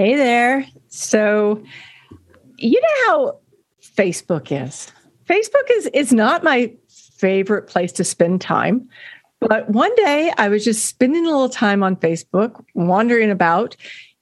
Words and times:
Hey 0.00 0.14
there. 0.14 0.66
So, 0.88 1.62
you 2.56 2.80
know 2.80 2.88
how 3.06 3.38
Facebook 3.82 4.50
is. 4.50 4.90
Facebook 5.28 5.70
is 5.72 5.88
is 5.88 6.10
not 6.10 6.42
my 6.42 6.72
favorite 6.88 7.66
place 7.66 7.92
to 7.92 8.04
spend 8.04 8.40
time. 8.40 8.88
But 9.40 9.68
one 9.68 9.94
day 9.96 10.32
I 10.38 10.48
was 10.48 10.64
just 10.64 10.86
spending 10.86 11.26
a 11.26 11.28
little 11.28 11.50
time 11.50 11.82
on 11.82 11.96
Facebook, 11.96 12.64
wandering 12.74 13.30
about, 13.30 13.76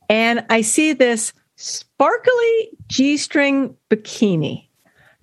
and 0.09 0.45
I 0.51 0.63
see 0.63 0.95
this 0.95 1.33
sparkly 1.55 2.71
G 2.89 3.17
string 3.17 3.77
bikini 3.89 4.67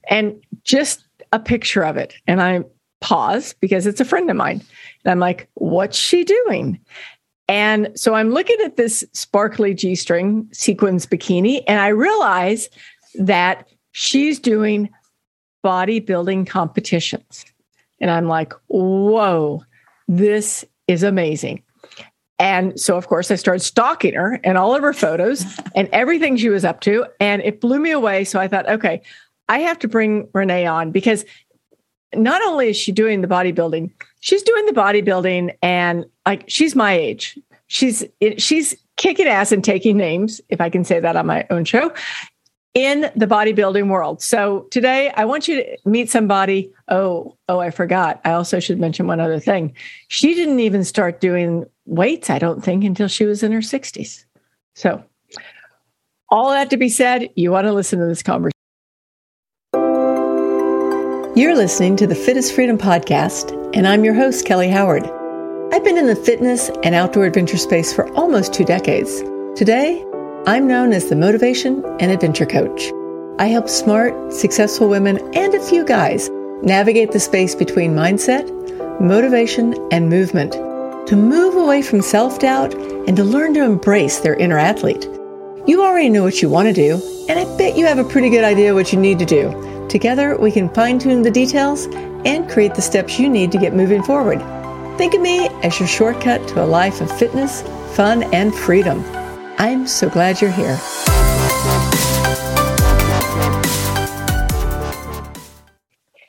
and 0.09 0.41
just 0.63 1.03
a 1.33 1.39
picture 1.39 1.83
of 1.83 1.97
it. 1.97 2.15
And 2.27 2.41
I 2.41 2.63
pause 3.01 3.53
because 3.59 3.85
it's 3.85 3.99
a 3.99 4.05
friend 4.05 4.29
of 4.29 4.37
mine. 4.37 4.63
And 5.03 5.11
I'm 5.11 5.19
like, 5.19 5.49
what's 5.55 5.97
she 5.97 6.23
doing? 6.23 6.79
And 7.47 7.91
so 7.95 8.15
I'm 8.15 8.31
looking 8.31 8.57
at 8.63 8.75
this 8.75 9.03
sparkly 9.13 9.73
G 9.73 9.95
string 9.95 10.49
sequins 10.51 11.05
bikini, 11.05 11.63
and 11.67 11.79
I 11.79 11.89
realize 11.89 12.69
that 13.15 13.67
she's 13.91 14.39
doing 14.39 14.89
bodybuilding 15.63 16.47
competitions. 16.47 17.45
And 18.01 18.11
I'm 18.11 18.27
like, 18.27 18.53
whoa, 18.67 19.63
this 20.07 20.65
is 20.87 21.03
amazing. 21.03 21.63
And 22.37 22.79
so, 22.79 22.97
of 22.97 23.07
course, 23.07 23.31
I 23.31 23.35
started 23.35 23.61
stalking 23.61 24.13
her 24.15 24.39
and 24.43 24.57
all 24.57 24.75
of 24.75 24.81
her 24.81 24.93
photos 24.93 25.45
and 25.75 25.87
everything 25.91 26.37
she 26.37 26.49
was 26.49 26.65
up 26.65 26.81
to. 26.81 27.05
And 27.19 27.41
it 27.43 27.61
blew 27.61 27.79
me 27.79 27.91
away. 27.91 28.25
So 28.25 28.39
I 28.39 28.47
thought, 28.47 28.69
okay, 28.69 29.01
I 29.47 29.59
have 29.59 29.79
to 29.79 29.87
bring 29.87 30.27
Renee 30.33 30.65
on 30.65 30.91
because 30.91 31.23
not 32.13 32.41
only 32.43 32.69
is 32.69 32.77
she 32.77 32.91
doing 32.91 33.21
the 33.21 33.27
bodybuilding, 33.27 33.91
she's 34.19 34.43
doing 34.43 34.65
the 34.65 34.73
bodybuilding 34.73 35.55
and 35.61 36.05
like 36.25 36.45
she's 36.47 36.75
my 36.75 36.93
age. 36.93 37.37
She's 37.67 38.03
she's 38.37 38.75
kicking 38.97 39.27
ass 39.27 39.51
and 39.51 39.63
taking 39.63 39.97
names, 39.97 40.39
if 40.49 40.61
I 40.61 40.69
can 40.69 40.83
say 40.83 40.99
that 40.99 41.15
on 41.15 41.25
my 41.25 41.45
own 41.49 41.65
show, 41.65 41.91
in 42.73 43.09
the 43.15 43.25
bodybuilding 43.25 43.89
world. 43.89 44.21
So 44.21 44.67
today 44.71 45.11
I 45.15 45.25
want 45.25 45.47
you 45.47 45.63
to 45.63 45.77
meet 45.85 46.09
somebody. 46.09 46.71
Oh, 46.89 47.35
oh, 47.49 47.59
I 47.59 47.71
forgot. 47.71 48.21
I 48.23 48.33
also 48.33 48.59
should 48.59 48.79
mention 48.79 49.07
one 49.07 49.19
other 49.19 49.39
thing. 49.39 49.73
She 50.09 50.35
didn't 50.35 50.59
even 50.59 50.83
start 50.83 51.21
doing 51.21 51.65
weights, 51.85 52.29
I 52.29 52.37
don't 52.37 52.63
think, 52.63 52.83
until 52.83 53.07
she 53.07 53.25
was 53.25 53.43
in 53.43 53.51
her 53.51 53.59
60s. 53.59 54.25
So 54.75 55.03
all 56.29 56.49
that 56.51 56.69
to 56.71 56.77
be 56.77 56.89
said, 56.89 57.29
you 57.35 57.51
want 57.51 57.65
to 57.65 57.73
listen 57.73 57.99
to 57.99 58.05
this 58.05 58.23
conversation. 58.23 58.54
You're 61.37 61.53
listening 61.53 61.97
to 61.97 62.07
the 62.07 62.15
Fit 62.15 62.37
is 62.37 62.49
Freedom 62.49 62.77
podcast, 62.77 63.51
and 63.75 63.85
I'm 63.85 64.05
your 64.05 64.13
host, 64.13 64.45
Kelly 64.45 64.69
Howard. 64.69 65.03
I've 65.73 65.83
been 65.83 65.97
in 65.97 66.07
the 66.07 66.15
fitness 66.15 66.69
and 66.81 66.95
outdoor 66.95 67.25
adventure 67.25 67.57
space 67.57 67.91
for 67.91 68.09
almost 68.13 68.53
two 68.53 68.63
decades. 68.63 69.19
Today, 69.53 70.05
I'm 70.47 70.65
known 70.65 70.93
as 70.93 71.09
the 71.09 71.15
Motivation 71.17 71.83
and 71.99 72.09
Adventure 72.09 72.45
Coach. 72.45 72.89
I 73.37 73.47
help 73.47 73.67
smart, 73.67 74.31
successful 74.31 74.87
women 74.87 75.17
and 75.35 75.53
a 75.53 75.61
few 75.61 75.83
guys 75.83 76.29
navigate 76.63 77.11
the 77.11 77.19
space 77.19 77.53
between 77.53 77.93
mindset, 77.93 78.49
motivation, 79.01 79.75
and 79.91 80.07
movement 80.07 80.53
to 81.07 81.17
move 81.17 81.57
away 81.57 81.81
from 81.81 82.01
self 82.01 82.39
doubt 82.39 82.73
and 82.75 83.17
to 83.17 83.25
learn 83.25 83.53
to 83.55 83.63
embrace 83.65 84.21
their 84.21 84.35
inner 84.35 84.57
athlete. 84.57 85.03
You 85.67 85.83
already 85.83 86.07
know 86.07 86.23
what 86.23 86.41
you 86.41 86.47
want 86.47 86.69
to 86.69 86.73
do, 86.73 86.93
and 87.27 87.37
I 87.37 87.57
bet 87.57 87.75
you 87.75 87.85
have 87.87 87.99
a 87.99 88.05
pretty 88.05 88.29
good 88.29 88.45
idea 88.45 88.73
what 88.73 88.93
you 88.93 88.99
need 88.99 89.19
to 89.19 89.25
do. 89.25 89.74
Together, 89.89 90.37
we 90.37 90.51
can 90.51 90.67
fine 90.69 90.99
tune 90.99 91.21
the 91.21 91.31
details 91.31 91.85
and 92.25 92.49
create 92.49 92.75
the 92.75 92.81
steps 92.81 93.19
you 93.19 93.29
need 93.29 93.51
to 93.51 93.57
get 93.57 93.73
moving 93.73 94.01
forward. 94.03 94.39
Think 94.97 95.13
of 95.13 95.21
me 95.21 95.47
as 95.63 95.79
your 95.79 95.87
shortcut 95.87 96.47
to 96.49 96.63
a 96.63 96.65
life 96.65 97.01
of 97.01 97.11
fitness, 97.17 97.61
fun, 97.95 98.23
and 98.33 98.53
freedom. 98.53 99.03
I'm 99.57 99.87
so 99.87 100.09
glad 100.09 100.41
you're 100.41 100.51
here. 100.51 100.77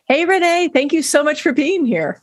Hey, 0.08 0.24
Renee, 0.24 0.70
thank 0.72 0.92
you 0.92 1.02
so 1.02 1.24
much 1.24 1.42
for 1.42 1.52
being 1.52 1.84
here. 1.86 2.22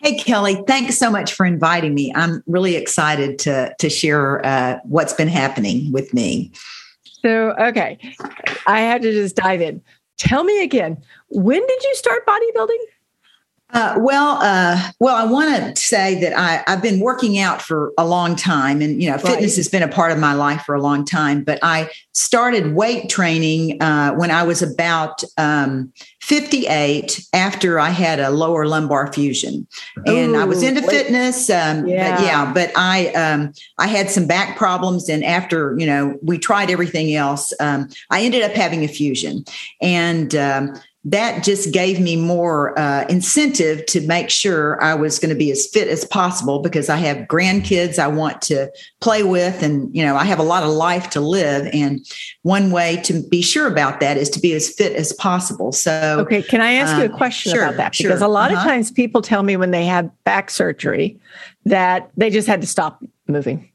Hey, 0.00 0.16
Kelly, 0.16 0.62
thanks 0.66 0.96
so 0.96 1.10
much 1.10 1.34
for 1.34 1.44
inviting 1.44 1.92
me. 1.92 2.12
I'm 2.14 2.42
really 2.46 2.76
excited 2.76 3.38
to, 3.40 3.74
to 3.78 3.90
share 3.90 4.44
uh, 4.46 4.78
what's 4.84 5.12
been 5.12 5.28
happening 5.28 5.92
with 5.92 6.14
me. 6.14 6.52
So, 7.22 7.52
okay, 7.58 7.98
I 8.66 8.80
had 8.80 9.02
to 9.02 9.12
just 9.12 9.34
dive 9.36 9.60
in. 9.60 9.82
Tell 10.18 10.44
me 10.44 10.62
again, 10.62 11.02
when 11.28 11.66
did 11.66 11.84
you 11.84 11.94
start 11.94 12.26
bodybuilding? 12.26 12.78
Uh, 13.70 13.96
well, 13.98 14.38
uh, 14.40 14.92
well, 14.98 15.14
I 15.14 15.30
want 15.30 15.76
to 15.76 15.80
say 15.80 16.18
that 16.20 16.32
I, 16.32 16.62
have 16.70 16.80
been 16.80 17.00
working 17.00 17.38
out 17.38 17.60
for 17.60 17.92
a 17.98 18.06
long 18.06 18.34
time, 18.34 18.80
and 18.80 19.02
you 19.02 19.10
know, 19.10 19.18
fitness 19.18 19.52
right. 19.52 19.56
has 19.56 19.68
been 19.68 19.82
a 19.82 19.88
part 19.88 20.10
of 20.10 20.18
my 20.18 20.32
life 20.32 20.62
for 20.62 20.74
a 20.74 20.80
long 20.80 21.04
time. 21.04 21.44
But 21.44 21.58
I 21.62 21.90
started 22.12 22.74
weight 22.74 23.10
training 23.10 23.82
uh, 23.82 24.14
when 24.14 24.30
I 24.30 24.42
was 24.42 24.62
about 24.62 25.22
um, 25.36 25.92
58, 26.22 27.26
after 27.34 27.78
I 27.78 27.90
had 27.90 28.20
a 28.20 28.30
lower 28.30 28.66
lumbar 28.66 29.12
fusion, 29.12 29.66
and 30.06 30.32
Ooh, 30.32 30.40
I 30.40 30.44
was 30.44 30.62
into 30.62 30.80
wait. 30.80 30.90
fitness. 30.90 31.50
Um, 31.50 31.86
yeah. 31.86 32.16
But 32.16 32.24
yeah, 32.24 32.52
but 32.54 32.72
I 32.74 33.08
um, 33.08 33.52
I 33.76 33.86
had 33.86 34.08
some 34.08 34.26
back 34.26 34.56
problems, 34.56 35.10
and 35.10 35.22
after 35.22 35.78
you 35.78 35.86
know, 35.86 36.18
we 36.22 36.38
tried 36.38 36.70
everything 36.70 37.14
else. 37.14 37.52
Um, 37.60 37.90
I 38.10 38.22
ended 38.22 38.42
up 38.42 38.52
having 38.52 38.82
a 38.82 38.88
fusion, 38.88 39.44
and 39.82 40.34
um, 40.34 40.80
that 41.04 41.44
just 41.44 41.72
gave 41.72 42.00
me 42.00 42.16
more 42.16 42.78
uh, 42.78 43.06
incentive 43.08 43.86
to 43.86 44.00
make 44.06 44.30
sure 44.30 44.82
I 44.82 44.94
was 44.94 45.18
going 45.18 45.30
to 45.30 45.38
be 45.38 45.50
as 45.50 45.66
fit 45.66 45.88
as 45.88 46.04
possible 46.04 46.58
because 46.58 46.88
I 46.88 46.96
have 46.96 47.28
grandkids 47.28 47.98
I 47.98 48.08
want 48.08 48.42
to 48.42 48.70
play 49.00 49.22
with, 49.22 49.62
and 49.62 49.94
you 49.94 50.04
know 50.04 50.16
I 50.16 50.24
have 50.24 50.38
a 50.38 50.42
lot 50.44 50.64
of 50.64 50.70
life 50.70 51.08
to 51.10 51.20
live. 51.20 51.68
And 51.72 52.04
one 52.42 52.70
way 52.70 52.96
to 53.04 53.22
be 53.28 53.42
sure 53.42 53.68
about 53.68 54.00
that 54.00 54.16
is 54.16 54.28
to 54.30 54.40
be 54.40 54.52
as 54.54 54.68
fit 54.68 54.92
as 54.94 55.12
possible. 55.12 55.70
So, 55.70 56.18
okay, 56.20 56.42
can 56.42 56.60
I 56.60 56.72
ask 56.72 56.94
um, 56.94 57.00
you 57.00 57.06
a 57.06 57.12
um, 57.12 57.16
question 57.16 57.52
sure, 57.52 57.62
about 57.62 57.76
that? 57.76 57.92
Because 57.92 58.18
sure. 58.18 58.26
a 58.26 58.30
lot 58.30 58.50
uh-huh. 58.50 58.60
of 58.60 58.66
times 58.66 58.90
people 58.90 59.22
tell 59.22 59.44
me 59.44 59.56
when 59.56 59.70
they 59.70 59.84
have 59.84 60.10
back 60.24 60.50
surgery 60.50 61.18
that 61.64 62.10
they 62.16 62.28
just 62.28 62.48
had 62.48 62.60
to 62.60 62.66
stop 62.66 63.02
moving. 63.28 63.70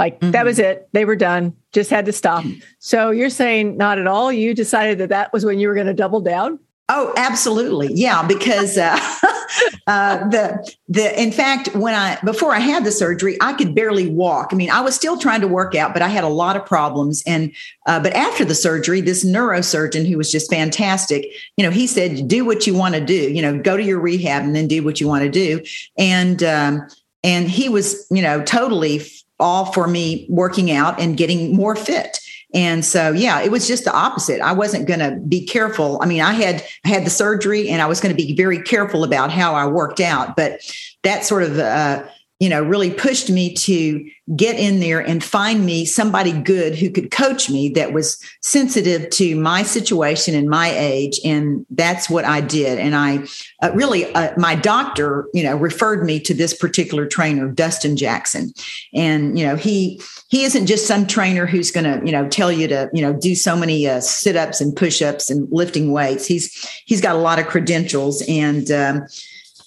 Like 0.00 0.18
mm-hmm. 0.18 0.30
that 0.30 0.46
was 0.46 0.58
it. 0.58 0.88
They 0.92 1.04
were 1.04 1.14
done. 1.14 1.54
Just 1.72 1.90
had 1.90 2.06
to 2.06 2.12
stop. 2.12 2.42
So 2.78 3.10
you're 3.10 3.28
saying 3.28 3.76
not 3.76 3.98
at 3.98 4.06
all. 4.06 4.32
You 4.32 4.54
decided 4.54 4.96
that 4.96 5.10
that 5.10 5.30
was 5.30 5.44
when 5.44 5.58
you 5.58 5.68
were 5.68 5.74
going 5.74 5.88
to 5.88 5.94
double 5.94 6.22
down. 6.22 6.58
Oh, 6.88 7.12
absolutely. 7.18 7.92
Yeah, 7.92 8.26
because 8.26 8.78
uh, 8.78 8.98
uh, 9.86 10.26
the 10.30 10.74
the 10.88 11.22
in 11.22 11.30
fact, 11.32 11.76
when 11.76 11.94
I 11.94 12.18
before 12.24 12.54
I 12.54 12.60
had 12.60 12.86
the 12.86 12.90
surgery, 12.90 13.36
I 13.42 13.52
could 13.52 13.74
barely 13.74 14.08
walk. 14.08 14.48
I 14.52 14.56
mean, 14.56 14.70
I 14.70 14.80
was 14.80 14.94
still 14.94 15.18
trying 15.18 15.42
to 15.42 15.48
work 15.48 15.74
out, 15.74 15.92
but 15.92 16.00
I 16.00 16.08
had 16.08 16.24
a 16.24 16.28
lot 16.28 16.56
of 16.56 16.64
problems. 16.64 17.22
And 17.26 17.54
uh, 17.86 18.00
but 18.00 18.14
after 18.14 18.42
the 18.42 18.54
surgery, 18.54 19.02
this 19.02 19.22
neurosurgeon 19.22 20.08
who 20.08 20.16
was 20.16 20.32
just 20.32 20.50
fantastic, 20.50 21.26
you 21.58 21.64
know, 21.64 21.70
he 21.70 21.86
said, 21.86 22.26
"Do 22.26 22.46
what 22.46 22.66
you 22.66 22.74
want 22.74 22.94
to 22.94 23.04
do. 23.04 23.30
You 23.30 23.42
know, 23.42 23.58
go 23.58 23.76
to 23.76 23.82
your 23.82 24.00
rehab 24.00 24.44
and 24.44 24.56
then 24.56 24.66
do 24.66 24.82
what 24.82 24.98
you 24.98 25.06
want 25.06 25.24
to 25.24 25.30
do." 25.30 25.62
And 25.98 26.42
um, 26.42 26.88
and 27.22 27.50
he 27.50 27.68
was, 27.68 28.06
you 28.10 28.22
know, 28.22 28.42
totally 28.42 29.02
all 29.40 29.72
for 29.72 29.86
me 29.86 30.26
working 30.28 30.70
out 30.70 31.00
and 31.00 31.16
getting 31.16 31.54
more 31.54 31.74
fit. 31.74 32.20
And 32.52 32.84
so, 32.84 33.12
yeah, 33.12 33.40
it 33.40 33.50
was 33.50 33.68
just 33.68 33.84
the 33.84 33.92
opposite. 33.92 34.40
I 34.40 34.52
wasn't 34.52 34.88
going 34.88 35.00
to 35.00 35.16
be 35.20 35.44
careful. 35.46 36.00
I 36.02 36.06
mean, 36.06 36.20
I 36.20 36.32
had 36.32 36.64
I 36.84 36.88
had 36.88 37.06
the 37.06 37.10
surgery, 37.10 37.68
and 37.68 37.80
I 37.80 37.86
was 37.86 38.00
going 38.00 38.14
to 38.14 38.20
be 38.20 38.34
very 38.34 38.60
careful 38.60 39.04
about 39.04 39.30
how 39.30 39.54
I 39.54 39.66
worked 39.66 40.00
out. 40.00 40.36
But 40.36 40.60
that 41.02 41.24
sort 41.24 41.44
of 41.44 41.58
uh, 41.58 42.04
you 42.40 42.48
know, 42.48 42.62
really 42.62 42.90
pushed 42.90 43.28
me 43.28 43.52
to 43.52 44.10
get 44.34 44.58
in 44.58 44.80
there 44.80 44.98
and 44.98 45.22
find 45.22 45.66
me 45.66 45.84
somebody 45.84 46.32
good 46.32 46.74
who 46.74 46.88
could 46.88 47.10
coach 47.10 47.50
me 47.50 47.68
that 47.68 47.92
was 47.92 48.18
sensitive 48.40 49.10
to 49.10 49.36
my 49.36 49.62
situation 49.62 50.34
and 50.34 50.48
my 50.48 50.70
age. 50.70 51.20
And 51.22 51.66
that's 51.68 52.08
what 52.08 52.24
I 52.24 52.40
did. 52.40 52.78
And 52.78 52.96
I 52.96 53.26
uh, 53.62 53.72
really, 53.74 54.12
uh, 54.14 54.32
my 54.38 54.54
doctor, 54.54 55.28
you 55.34 55.42
know, 55.42 55.54
referred 55.54 56.02
me 56.06 56.18
to 56.20 56.32
this 56.32 56.54
particular 56.54 57.06
trainer, 57.06 57.46
Dustin 57.46 57.94
Jackson. 57.94 58.54
And, 58.94 59.38
you 59.38 59.44
know, 59.44 59.56
he, 59.56 60.00
he 60.28 60.44
isn't 60.44 60.66
just 60.66 60.86
some 60.86 61.06
trainer 61.06 61.44
who's 61.44 61.70
going 61.70 61.84
to, 61.84 62.06
you 62.06 62.12
know, 62.12 62.26
tell 62.26 62.50
you 62.50 62.68
to, 62.68 62.88
you 62.94 63.02
know, 63.02 63.12
do 63.12 63.34
so 63.34 63.54
many 63.54 63.86
uh, 63.86 64.00
sit 64.00 64.36
ups 64.36 64.62
and 64.62 64.74
push 64.74 65.02
ups 65.02 65.28
and 65.28 65.46
lifting 65.52 65.92
weights. 65.92 66.24
He's, 66.24 66.66
he's 66.86 67.02
got 67.02 67.16
a 67.16 67.18
lot 67.18 67.38
of 67.38 67.48
credentials 67.48 68.22
and, 68.26 68.70
um, 68.70 69.06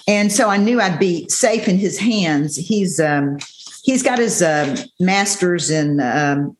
and 0.07 0.31
so 0.31 0.49
I 0.49 0.57
knew 0.57 0.81
I'd 0.81 0.99
be 0.99 1.27
safe 1.29 1.67
in 1.67 1.77
his 1.77 1.97
hands. 1.97 2.55
He's 2.55 2.99
um, 2.99 3.37
he's 3.83 4.03
got 4.03 4.19
his 4.19 4.41
uh, 4.41 4.85
master's 4.99 5.69
in. 5.69 5.99
Um, 5.99 6.57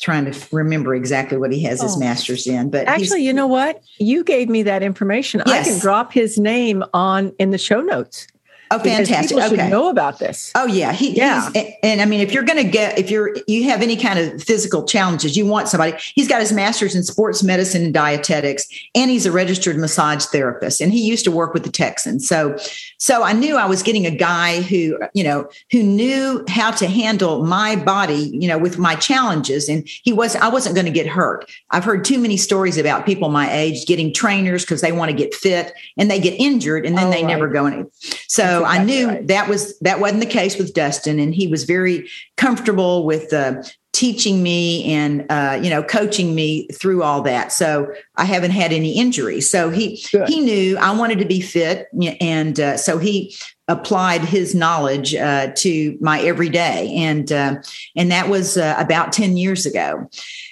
trying 0.00 0.30
to 0.30 0.48
remember 0.54 0.94
exactly 0.94 1.38
what 1.38 1.50
he 1.50 1.62
has 1.62 1.80
his 1.80 1.96
oh. 1.96 1.98
master's 1.98 2.46
in 2.46 2.68
but 2.68 2.86
actually 2.86 3.24
you 3.24 3.32
know 3.32 3.46
what 3.46 3.82
you 3.96 4.22
gave 4.22 4.50
me 4.50 4.62
that 4.62 4.82
information 4.82 5.40
yes. 5.46 5.66
i 5.66 5.70
can 5.70 5.80
drop 5.80 6.12
his 6.12 6.38
name 6.38 6.84
on 6.92 7.32
in 7.38 7.52
the 7.52 7.56
show 7.56 7.80
notes 7.80 8.26
Oh, 8.70 8.78
fantastic! 8.78 9.36
People 9.36 9.52
okay, 9.52 9.68
know 9.68 9.90
about 9.90 10.18
this. 10.18 10.50
Oh 10.54 10.66
yeah, 10.66 10.92
he, 10.92 11.16
yeah. 11.16 11.50
And, 11.54 11.68
and 11.82 12.00
I 12.00 12.06
mean, 12.06 12.20
if 12.20 12.32
you're 12.32 12.44
going 12.44 12.62
to 12.64 12.68
get, 12.68 12.98
if 12.98 13.10
you're 13.10 13.36
you 13.46 13.64
have 13.64 13.82
any 13.82 13.96
kind 13.96 14.18
of 14.18 14.42
physical 14.42 14.84
challenges, 14.84 15.36
you 15.36 15.46
want 15.46 15.68
somebody. 15.68 15.96
He's 16.14 16.28
got 16.28 16.40
his 16.40 16.52
master's 16.52 16.94
in 16.94 17.02
sports 17.02 17.42
medicine 17.42 17.84
and 17.84 17.92
dietetics, 17.92 18.66
and 18.94 19.10
he's 19.10 19.26
a 19.26 19.32
registered 19.32 19.76
massage 19.76 20.24
therapist, 20.26 20.80
and 20.80 20.92
he 20.92 21.02
used 21.02 21.24
to 21.24 21.30
work 21.30 21.52
with 21.52 21.64
the 21.64 21.70
Texans. 21.70 22.26
So, 22.26 22.56
so 22.98 23.22
I 23.22 23.34
knew 23.34 23.56
I 23.56 23.66
was 23.66 23.82
getting 23.82 24.06
a 24.06 24.10
guy 24.10 24.62
who, 24.62 24.98
you 25.12 25.24
know, 25.24 25.48
who 25.70 25.82
knew 25.82 26.44
how 26.48 26.70
to 26.72 26.86
handle 26.86 27.44
my 27.44 27.76
body, 27.76 28.30
you 28.32 28.48
know, 28.48 28.58
with 28.58 28.78
my 28.78 28.94
challenges, 28.94 29.68
and 29.68 29.86
he 29.86 30.12
was. 30.12 30.36
I 30.36 30.48
wasn't 30.48 30.74
going 30.74 30.86
to 30.86 30.92
get 30.92 31.06
hurt. 31.06 31.50
I've 31.70 31.84
heard 31.84 32.04
too 32.04 32.18
many 32.18 32.36
stories 32.36 32.78
about 32.78 33.04
people 33.04 33.28
my 33.28 33.52
age 33.52 33.84
getting 33.86 34.12
trainers 34.12 34.64
because 34.64 34.80
they 34.80 34.92
want 34.92 35.10
to 35.10 35.16
get 35.16 35.34
fit 35.34 35.74
and 35.98 36.10
they 36.10 36.18
get 36.18 36.40
injured 36.40 36.86
and 36.86 36.96
then 36.96 37.08
oh, 37.08 37.10
they 37.10 37.22
right. 37.22 37.28
never 37.28 37.48
go 37.48 37.66
any. 37.66 37.84
So 38.28 38.53
exactly 38.62 38.80
I 38.80 38.84
knew 38.84 39.08
right. 39.08 39.26
that 39.28 39.48
was 39.48 39.78
that 39.80 40.00
wasn't 40.00 40.20
the 40.20 40.26
case 40.26 40.58
with 40.58 40.74
Dustin, 40.74 41.18
and 41.18 41.34
he 41.34 41.46
was 41.46 41.64
very 41.64 42.08
comfortable 42.36 43.04
with 43.04 43.32
uh, 43.32 43.62
teaching 43.92 44.42
me 44.42 44.92
and 44.92 45.24
uh, 45.30 45.58
you 45.62 45.70
know 45.70 45.82
coaching 45.82 46.34
me 46.34 46.68
through 46.68 47.02
all 47.02 47.22
that. 47.22 47.52
So 47.52 47.92
I 48.16 48.24
haven't 48.24 48.50
had 48.50 48.72
any 48.72 48.92
injuries. 48.92 49.48
So 49.50 49.70
he 49.70 50.04
Good. 50.12 50.28
he 50.28 50.40
knew 50.40 50.76
I 50.78 50.96
wanted 50.96 51.18
to 51.20 51.24
be 51.24 51.40
fit, 51.40 51.88
and 52.20 52.58
uh, 52.60 52.76
so 52.76 52.98
he 52.98 53.34
applied 53.68 54.20
his 54.20 54.54
knowledge 54.54 55.14
uh, 55.14 55.52
to 55.56 55.96
my 56.00 56.20
everyday, 56.20 56.94
and 56.94 57.30
uh, 57.32 57.56
and 57.96 58.10
that 58.10 58.28
was 58.28 58.56
uh, 58.56 58.74
about 58.78 59.12
ten 59.12 59.36
years 59.36 59.64
ago. 59.64 60.08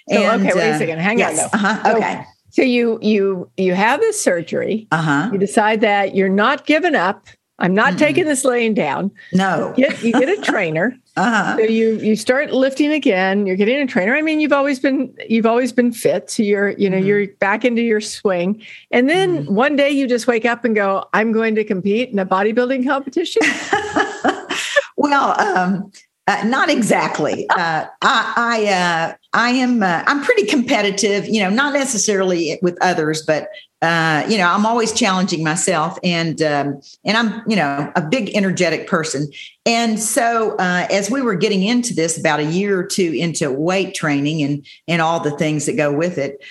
So, 0.08 0.16
and, 0.16 0.46
okay, 0.46 0.58
wait 0.58 0.70
a 0.70 0.78
second. 0.78 0.98
Hang 1.00 1.18
yes, 1.18 1.42
on. 1.42 1.50
Uh-huh, 1.52 1.82
so, 1.84 1.96
okay. 1.96 2.24
So 2.50 2.62
you 2.62 2.98
you 3.02 3.50
you 3.56 3.74
have 3.74 4.00
this 4.00 4.22
surgery. 4.22 4.86
Uh-huh. 4.90 5.30
You 5.32 5.38
decide 5.38 5.80
that 5.80 6.14
you're 6.14 6.28
not 6.28 6.66
giving 6.66 6.94
up. 6.94 7.26
I'm 7.62 7.74
not 7.74 7.94
mm 7.94 7.98
taking 8.02 8.24
this 8.24 8.44
laying 8.44 8.74
down. 8.74 9.12
No. 9.32 9.72
You 9.76 9.88
get, 9.88 10.02
you 10.02 10.12
get 10.12 10.28
a 10.28 10.42
trainer. 10.42 10.98
uh-huh. 11.16 11.56
So 11.56 11.62
you 11.62 11.98
you 11.98 12.16
start 12.16 12.52
lifting 12.52 12.90
again. 12.90 13.46
You're 13.46 13.56
getting 13.56 13.80
a 13.80 13.86
trainer. 13.86 14.16
I 14.16 14.22
mean, 14.22 14.40
you've 14.40 14.52
always 14.52 14.80
been 14.80 15.14
you've 15.28 15.46
always 15.46 15.72
been 15.72 15.92
fit. 15.92 16.28
So 16.30 16.42
you're 16.42 16.70
you 16.70 16.90
know 16.90 16.96
mm-hmm. 16.96 17.06
you're 17.06 17.26
back 17.38 17.64
into 17.64 17.80
your 17.80 18.00
swing. 18.00 18.60
And 18.90 19.08
then 19.08 19.44
mm-hmm. 19.44 19.54
one 19.54 19.76
day 19.76 19.90
you 19.90 20.08
just 20.08 20.26
wake 20.26 20.44
up 20.44 20.64
and 20.64 20.74
go, 20.74 21.08
I'm 21.12 21.30
going 21.30 21.54
to 21.54 21.64
compete 21.64 22.10
in 22.10 22.18
a 22.18 22.26
bodybuilding 22.26 22.84
competition. 22.86 23.42
well, 24.96 25.40
um, 25.40 25.92
uh, 26.26 26.42
not 26.44 26.68
exactly. 26.68 27.48
Uh, 27.50 27.86
I 28.02 28.34
I, 28.36 28.66
uh, 28.66 29.14
I 29.32 29.50
am 29.50 29.84
uh, 29.84 30.02
I'm 30.06 30.24
pretty 30.24 30.46
competitive. 30.46 31.28
You 31.28 31.42
know, 31.42 31.50
not 31.50 31.74
necessarily 31.74 32.58
with 32.62 32.76
others, 32.80 33.22
but 33.24 33.48
uh, 33.82 34.24
you 34.28 34.38
know, 34.38 34.48
I'm 34.48 34.64
always 34.64 34.92
challenging 34.92 35.42
myself, 35.42 35.98
and 36.04 36.40
um, 36.40 36.80
and 37.04 37.16
I'm 37.16 37.42
you 37.48 37.56
know 37.56 37.92
a 37.96 38.00
big 38.00 38.34
energetic 38.36 38.86
person. 38.86 39.30
And 39.66 39.98
so, 39.98 40.56
uh, 40.56 40.86
as 40.90 41.10
we 41.10 41.20
were 41.20 41.34
getting 41.34 41.64
into 41.64 41.92
this, 41.92 42.16
about 42.16 42.40
a 42.40 42.44
year 42.44 42.78
or 42.78 42.84
two 42.84 43.12
into 43.12 43.50
weight 43.50 43.94
training 43.94 44.42
and 44.42 44.66
and 44.86 45.02
all 45.02 45.20
the 45.20 45.32
things 45.32 45.66
that 45.66 45.76
go 45.76 45.92
with 45.92 46.16
it, 46.16 46.44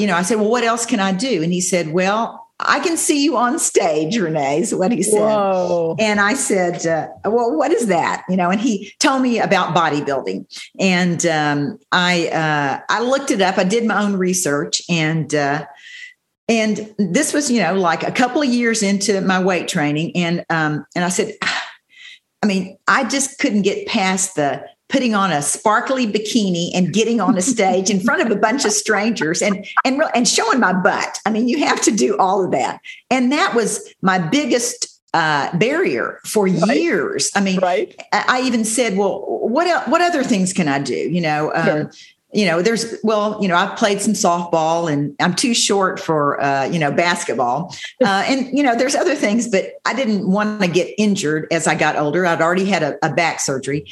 you 0.00 0.06
know, 0.06 0.16
I 0.16 0.22
said, 0.22 0.38
well, 0.38 0.50
what 0.50 0.64
else 0.64 0.86
can 0.86 1.00
I 1.00 1.12
do? 1.12 1.42
And 1.42 1.52
he 1.52 1.60
said, 1.60 1.92
well, 1.92 2.44
I 2.60 2.78
can 2.80 2.96
see 2.96 3.24
you 3.24 3.36
on 3.36 3.58
stage, 3.58 4.16
Renee, 4.16 4.60
is 4.60 4.74
what 4.74 4.92
he 4.92 5.02
said. 5.02 5.20
Whoa. 5.20 5.96
And 5.98 6.20
I 6.20 6.34
said, 6.34 6.86
uh, 6.86 7.08
Well, 7.28 7.56
what 7.56 7.72
is 7.72 7.88
that? 7.88 8.24
You 8.28 8.36
know, 8.36 8.50
and 8.50 8.60
he 8.60 8.92
told 9.00 9.22
me 9.22 9.40
about 9.40 9.74
bodybuilding. 9.74 10.46
And 10.78 11.26
um, 11.26 11.78
I 11.90 12.28
uh, 12.28 12.80
I 12.88 13.02
looked 13.02 13.32
it 13.32 13.40
up. 13.40 13.58
I 13.58 13.64
did 13.64 13.84
my 13.84 14.00
own 14.00 14.16
research 14.16 14.82
and 14.88 15.34
uh, 15.34 15.66
and 16.48 16.94
this 16.98 17.32
was, 17.32 17.50
you 17.50 17.62
know, 17.62 17.74
like 17.74 18.02
a 18.02 18.12
couple 18.12 18.42
of 18.42 18.48
years 18.48 18.82
into 18.82 19.20
my 19.20 19.42
weight 19.42 19.68
training. 19.68 20.12
And 20.14 20.44
um, 20.50 20.84
and 20.94 21.04
I 21.04 21.08
said, 21.08 21.34
I 21.42 22.46
mean, 22.46 22.76
I 22.86 23.04
just 23.04 23.38
couldn't 23.38 23.62
get 23.62 23.86
past 23.86 24.36
the 24.36 24.66
putting 24.90 25.14
on 25.14 25.32
a 25.32 25.40
sparkly 25.40 26.06
bikini 26.06 26.70
and 26.74 26.92
getting 26.92 27.20
on 27.20 27.38
a 27.38 27.42
stage 27.42 27.88
in 27.88 28.00
front 28.00 28.20
of 28.20 28.30
a 28.30 28.36
bunch 28.38 28.66
of 28.66 28.72
strangers 28.72 29.40
and 29.40 29.66
and 29.84 30.02
and 30.14 30.28
showing 30.28 30.60
my 30.60 30.72
butt. 30.74 31.18
I 31.24 31.30
mean, 31.30 31.48
you 31.48 31.64
have 31.64 31.80
to 31.82 31.90
do 31.90 32.16
all 32.18 32.44
of 32.44 32.50
that, 32.52 32.80
and 33.10 33.32
that 33.32 33.54
was 33.54 33.92
my 34.02 34.18
biggest 34.18 35.00
uh, 35.14 35.56
barrier 35.56 36.20
for 36.26 36.44
right. 36.44 36.76
years. 36.76 37.30
I 37.34 37.40
mean, 37.40 37.60
right. 37.60 37.94
I, 38.12 38.24
I, 38.28 38.40
even 38.42 38.64
said, 38.64 38.98
"Well, 38.98 39.20
what 39.26 39.88
what 39.88 40.02
other 40.02 40.22
things 40.22 40.52
can 40.52 40.68
I 40.68 40.80
do?" 40.80 40.94
You 40.94 41.22
know, 41.22 41.54
um, 41.54 41.64
sure 41.64 41.90
you 42.34 42.46
know, 42.46 42.62
there's, 42.62 42.96
well, 43.04 43.38
you 43.40 43.46
know, 43.46 43.56
I've 43.56 43.76
played 43.78 44.00
some 44.00 44.12
softball 44.12 44.92
and 44.92 45.14
I'm 45.20 45.34
too 45.34 45.54
short 45.54 46.00
for, 46.00 46.40
uh, 46.42 46.64
you 46.64 46.78
know, 46.78 46.92
basketball. 46.92 47.74
Uh, 48.04 48.22
and, 48.26 48.56
you 48.56 48.62
know, 48.62 48.74
there's 48.74 48.94
other 48.94 49.14
things, 49.14 49.48
but 49.48 49.74
I 49.86 49.94
didn't 49.94 50.28
want 50.28 50.60
to 50.60 50.68
get 50.68 50.92
injured 50.98 51.46
as 51.50 51.66
I 51.66 51.74
got 51.74 51.96
older. 51.96 52.26
I'd 52.26 52.42
already 52.42 52.64
had 52.66 52.82
a, 52.82 52.98
a 53.06 53.14
back 53.14 53.40
surgery. 53.40 53.86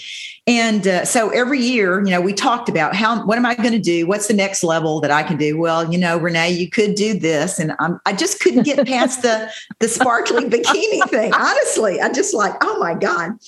And 0.47 0.87
uh, 0.87 1.05
so 1.05 1.31
every 1.31 1.61
year, 1.61 2.05
you 2.05 2.11
know, 2.11 2.21
we 2.21 2.35
talked 2.35 2.69
about 2.69 2.95
how, 2.95 3.25
what 3.25 3.39
am 3.39 3.47
I 3.47 3.55
going 3.55 3.73
to 3.73 3.79
do? 3.79 4.07
What's 4.07 4.27
the 4.27 4.35
next 4.35 4.65
level 4.65 5.01
that 5.01 5.11
I 5.11 5.23
can 5.23 5.39
do? 5.39 5.57
Well, 5.57 5.91
you 5.91 5.99
know, 5.99 6.19
Renee, 6.19 6.51
you 6.51 6.69
could 6.69 6.95
do 6.95 7.19
this. 7.19 7.59
And 7.59 7.75
I'm, 7.79 8.01
I 8.05 8.13
just 8.13 8.41
couldn't 8.41 8.65
get 8.65 8.85
past 8.87 9.23
the, 9.23 9.51
the 9.79 9.89
sparkly 9.89 10.45
bikini 10.51 11.09
thing. 11.09 11.33
Honestly, 11.33 12.01
I 12.01 12.13
just 12.13 12.35
like, 12.35 12.55
oh 12.61 12.79
my 12.79 12.95
God 12.95 13.39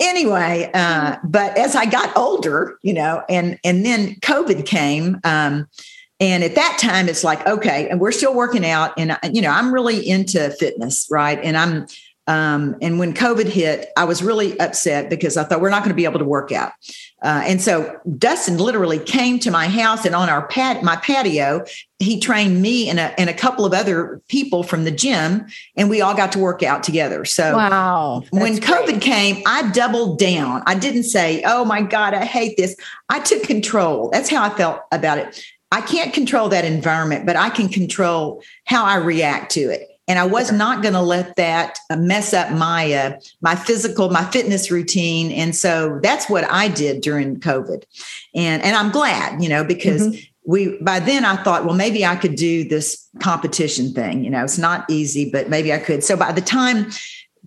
anyway 0.00 0.70
uh, 0.74 1.16
but 1.24 1.56
as 1.56 1.74
i 1.76 1.86
got 1.86 2.14
older 2.16 2.76
you 2.82 2.92
know 2.92 3.22
and 3.28 3.58
and 3.64 3.84
then 3.84 4.14
covid 4.16 4.66
came 4.66 5.20
um, 5.24 5.66
and 6.20 6.44
at 6.44 6.54
that 6.54 6.78
time 6.80 7.08
it's 7.08 7.24
like 7.24 7.46
okay 7.46 7.88
and 7.88 8.00
we're 8.00 8.12
still 8.12 8.34
working 8.34 8.64
out 8.64 8.92
and 8.98 9.16
you 9.32 9.42
know 9.42 9.50
i'm 9.50 9.72
really 9.72 10.08
into 10.08 10.50
fitness 10.52 11.06
right? 11.10 11.38
And 11.42 11.56
i'm 11.56 11.86
um, 12.26 12.76
and 12.80 12.98
when 12.98 13.12
COVID 13.12 13.46
hit, 13.46 13.90
I 13.96 14.04
was 14.04 14.22
really 14.22 14.58
upset 14.58 15.10
because 15.10 15.36
I 15.36 15.44
thought 15.44 15.60
we're 15.60 15.70
not 15.70 15.80
going 15.80 15.90
to 15.90 15.96
be 15.96 16.06
able 16.06 16.20
to 16.20 16.24
work 16.24 16.52
out. 16.52 16.72
Uh, 17.22 17.42
and 17.44 17.60
so 17.60 17.98
Dustin 18.18 18.56
literally 18.56 18.98
came 18.98 19.38
to 19.40 19.50
my 19.50 19.68
house 19.68 20.06
and 20.06 20.14
on 20.14 20.30
our 20.30 20.46
pat 20.48 20.82
my 20.82 20.96
patio, 20.96 21.64
he 21.98 22.18
trained 22.18 22.62
me 22.62 22.88
and 22.88 22.98
a, 22.98 23.18
and 23.20 23.28
a 23.28 23.34
couple 23.34 23.66
of 23.66 23.72
other 23.72 24.22
people 24.28 24.62
from 24.62 24.84
the 24.84 24.90
gym, 24.90 25.46
and 25.76 25.90
we 25.90 26.00
all 26.00 26.14
got 26.14 26.32
to 26.32 26.38
work 26.38 26.62
out 26.62 26.82
together. 26.82 27.24
So 27.24 27.56
wow, 27.56 28.22
when 28.30 28.56
COVID 28.56 28.86
great. 28.86 29.02
came, 29.02 29.42
I 29.46 29.70
doubled 29.70 30.18
down. 30.18 30.62
I 30.66 30.74
didn't 30.74 31.04
say, 31.04 31.42
"Oh 31.46 31.64
my 31.64 31.82
God, 31.82 32.14
I 32.14 32.24
hate 32.24 32.56
this." 32.56 32.76
I 33.08 33.20
took 33.20 33.42
control. 33.42 34.10
That's 34.10 34.28
how 34.28 34.42
I 34.42 34.50
felt 34.50 34.80
about 34.92 35.18
it. 35.18 35.44
I 35.72 35.80
can't 35.80 36.12
control 36.12 36.50
that 36.50 36.64
environment, 36.64 37.26
but 37.26 37.36
I 37.36 37.48
can 37.48 37.68
control 37.68 38.42
how 38.64 38.84
I 38.84 38.96
react 38.96 39.52
to 39.52 39.60
it 39.60 39.88
and 40.06 40.18
I 40.18 40.26
was 40.26 40.52
not 40.52 40.82
going 40.82 40.94
to 40.94 41.00
let 41.00 41.36
that 41.36 41.78
uh, 41.90 41.96
mess 41.96 42.34
up 42.34 42.52
my 42.52 42.92
uh, 42.92 43.18
my 43.40 43.54
physical, 43.54 44.10
my 44.10 44.24
fitness 44.24 44.70
routine. 44.70 45.32
And 45.32 45.54
so 45.54 45.98
that's 46.02 46.28
what 46.28 46.44
I 46.50 46.68
did 46.68 47.00
during 47.00 47.40
COVID, 47.40 47.84
and 48.34 48.62
and 48.62 48.76
I'm 48.76 48.90
glad, 48.90 49.42
you 49.42 49.48
know, 49.48 49.64
because. 49.64 50.08
Mm-hmm. 50.08 50.30
We 50.46 50.76
by 50.82 51.00
then 51.00 51.24
I 51.24 51.42
thought, 51.42 51.64
well, 51.64 51.74
maybe 51.74 52.04
I 52.04 52.16
could 52.16 52.34
do 52.34 52.68
this 52.68 53.08
competition 53.18 53.94
thing. 53.94 54.22
You 54.22 54.28
know, 54.28 54.44
it's 54.44 54.58
not 54.58 54.84
easy, 54.90 55.30
but 55.30 55.48
maybe 55.48 55.72
I 55.72 55.78
could. 55.78 56.04
So 56.04 56.18
by 56.18 56.32
the 56.32 56.42
time 56.42 56.90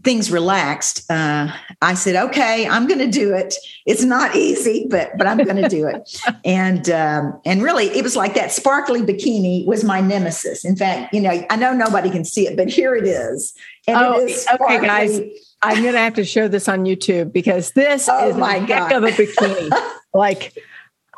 things 0.04 0.32
relaxed, 0.32 1.10
uh, 1.12 1.52
I 1.82 1.94
said, 1.94 2.16
"Okay, 2.30 2.68
I'm 2.68 2.88
going 2.88 3.00
to 3.00 3.08
do 3.08 3.34
it. 3.34 3.56
It's 3.86 4.04
not 4.04 4.36
easy, 4.36 4.88
but 4.90 5.18
but 5.18 5.28
I'm 5.28 5.38
going 5.38 5.62
to 5.62 5.70
do 5.70 5.88
it." 5.88 6.22
and 6.46 6.90
um, 6.90 7.40
and 7.46 7.64
really, 7.64 7.86
it 7.88 8.04
was 8.04 8.16
like 8.16 8.34
that 8.36 8.52
sparkly 8.52 9.02
bikini 9.02 9.66
was 9.66 9.84
my 9.84 10.02
nemesis. 10.02 10.66
In 10.66 10.76
fact, 10.76 11.14
you 11.14 11.22
know, 11.22 11.46
I 11.50 11.56
know 11.56 11.74
nobody 11.74 12.10
can 12.10 12.26
see 12.26 12.48
it, 12.48 12.58
but 12.58 12.70
here 12.70 12.96
it 12.96 13.06
is. 13.06 13.54
And 13.88 13.98
oh, 13.98 14.20
it 14.20 14.30
is 14.30 14.48
okay, 14.62 14.86
guys. 14.86 15.20
I'm 15.62 15.82
going 15.82 15.94
to 15.94 16.00
have 16.00 16.14
to 16.16 16.26
show 16.26 16.48
this 16.48 16.70
on 16.70 16.86
YouTube 16.86 17.34
because 17.34 17.72
this 17.72 18.08
oh 18.08 18.30
is 18.30 18.38
my 18.38 18.56
heck 18.56 18.92
of 18.92 19.04
a 19.04 19.08
bikini. 19.08 19.72
like 20.14 20.54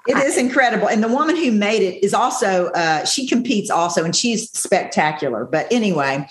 it 0.07 0.17
is 0.17 0.37
incredible. 0.37 0.87
And 0.87 1.03
the 1.03 1.07
woman 1.07 1.35
who 1.35 1.51
made 1.51 1.83
it 1.83 2.03
is 2.03 2.13
also, 2.13 2.67
uh, 2.67 3.05
she 3.05 3.27
competes 3.27 3.69
also, 3.69 4.03
and 4.03 4.15
she's 4.15 4.49
spectacular. 4.51 5.45
But 5.45 5.71
anyway, 5.71 6.27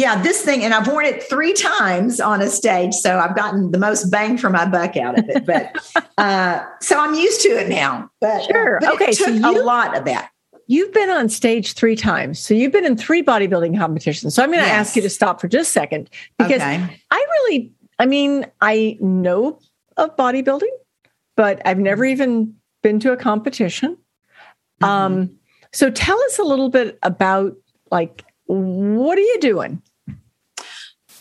yeah, 0.00 0.20
this 0.22 0.40
thing, 0.40 0.64
and 0.64 0.72
I've 0.72 0.88
worn 0.88 1.04
it 1.04 1.22
three 1.22 1.52
times 1.52 2.20
on 2.20 2.40
a 2.40 2.48
stage, 2.48 2.94
so 2.94 3.18
I've 3.18 3.36
gotten 3.36 3.70
the 3.70 3.78
most 3.78 4.10
bang 4.10 4.38
for 4.38 4.48
my 4.48 4.64
buck 4.64 4.96
out 4.96 5.18
of 5.18 5.28
it. 5.28 5.44
But 5.44 5.76
uh, 6.18 6.64
so 6.80 6.98
I'm 6.98 7.14
used 7.14 7.42
to 7.42 7.48
it 7.48 7.68
now. 7.68 8.10
But 8.18 8.44
sure, 8.44 8.78
but 8.80 8.94
okay, 8.94 9.12
so 9.12 9.28
you, 9.28 9.46
a 9.46 9.62
lot 9.62 9.94
of 9.94 10.06
that. 10.06 10.30
You've 10.66 10.92
been 10.94 11.10
on 11.10 11.28
stage 11.28 11.74
three 11.74 11.96
times, 11.96 12.38
so 12.38 12.54
you've 12.54 12.72
been 12.72 12.86
in 12.86 12.96
three 12.96 13.22
bodybuilding 13.22 13.76
competitions. 13.76 14.34
So 14.34 14.42
I'm 14.42 14.48
going 14.48 14.60
to 14.60 14.66
yes. 14.66 14.88
ask 14.88 14.96
you 14.96 15.02
to 15.02 15.10
stop 15.10 15.38
for 15.38 15.48
just 15.48 15.68
a 15.68 15.72
second 15.72 16.08
because 16.38 16.62
okay. 16.62 17.00
I 17.10 17.26
really, 17.32 17.70
I 17.98 18.06
mean, 18.06 18.46
I 18.62 18.96
know 19.00 19.58
of 19.98 20.16
bodybuilding, 20.16 20.72
but 21.36 21.60
I've 21.66 21.78
never 21.78 22.06
even 22.06 22.54
been 22.82 23.00
to 23.00 23.12
a 23.12 23.18
competition. 23.18 23.98
Mm-hmm. 24.80 24.84
Um, 24.84 25.38
so 25.74 25.90
tell 25.90 26.18
us 26.22 26.38
a 26.38 26.44
little 26.44 26.70
bit 26.70 26.98
about 27.02 27.54
like 27.90 28.24
what 28.46 29.16
are 29.16 29.22
you 29.22 29.38
doing? 29.40 29.82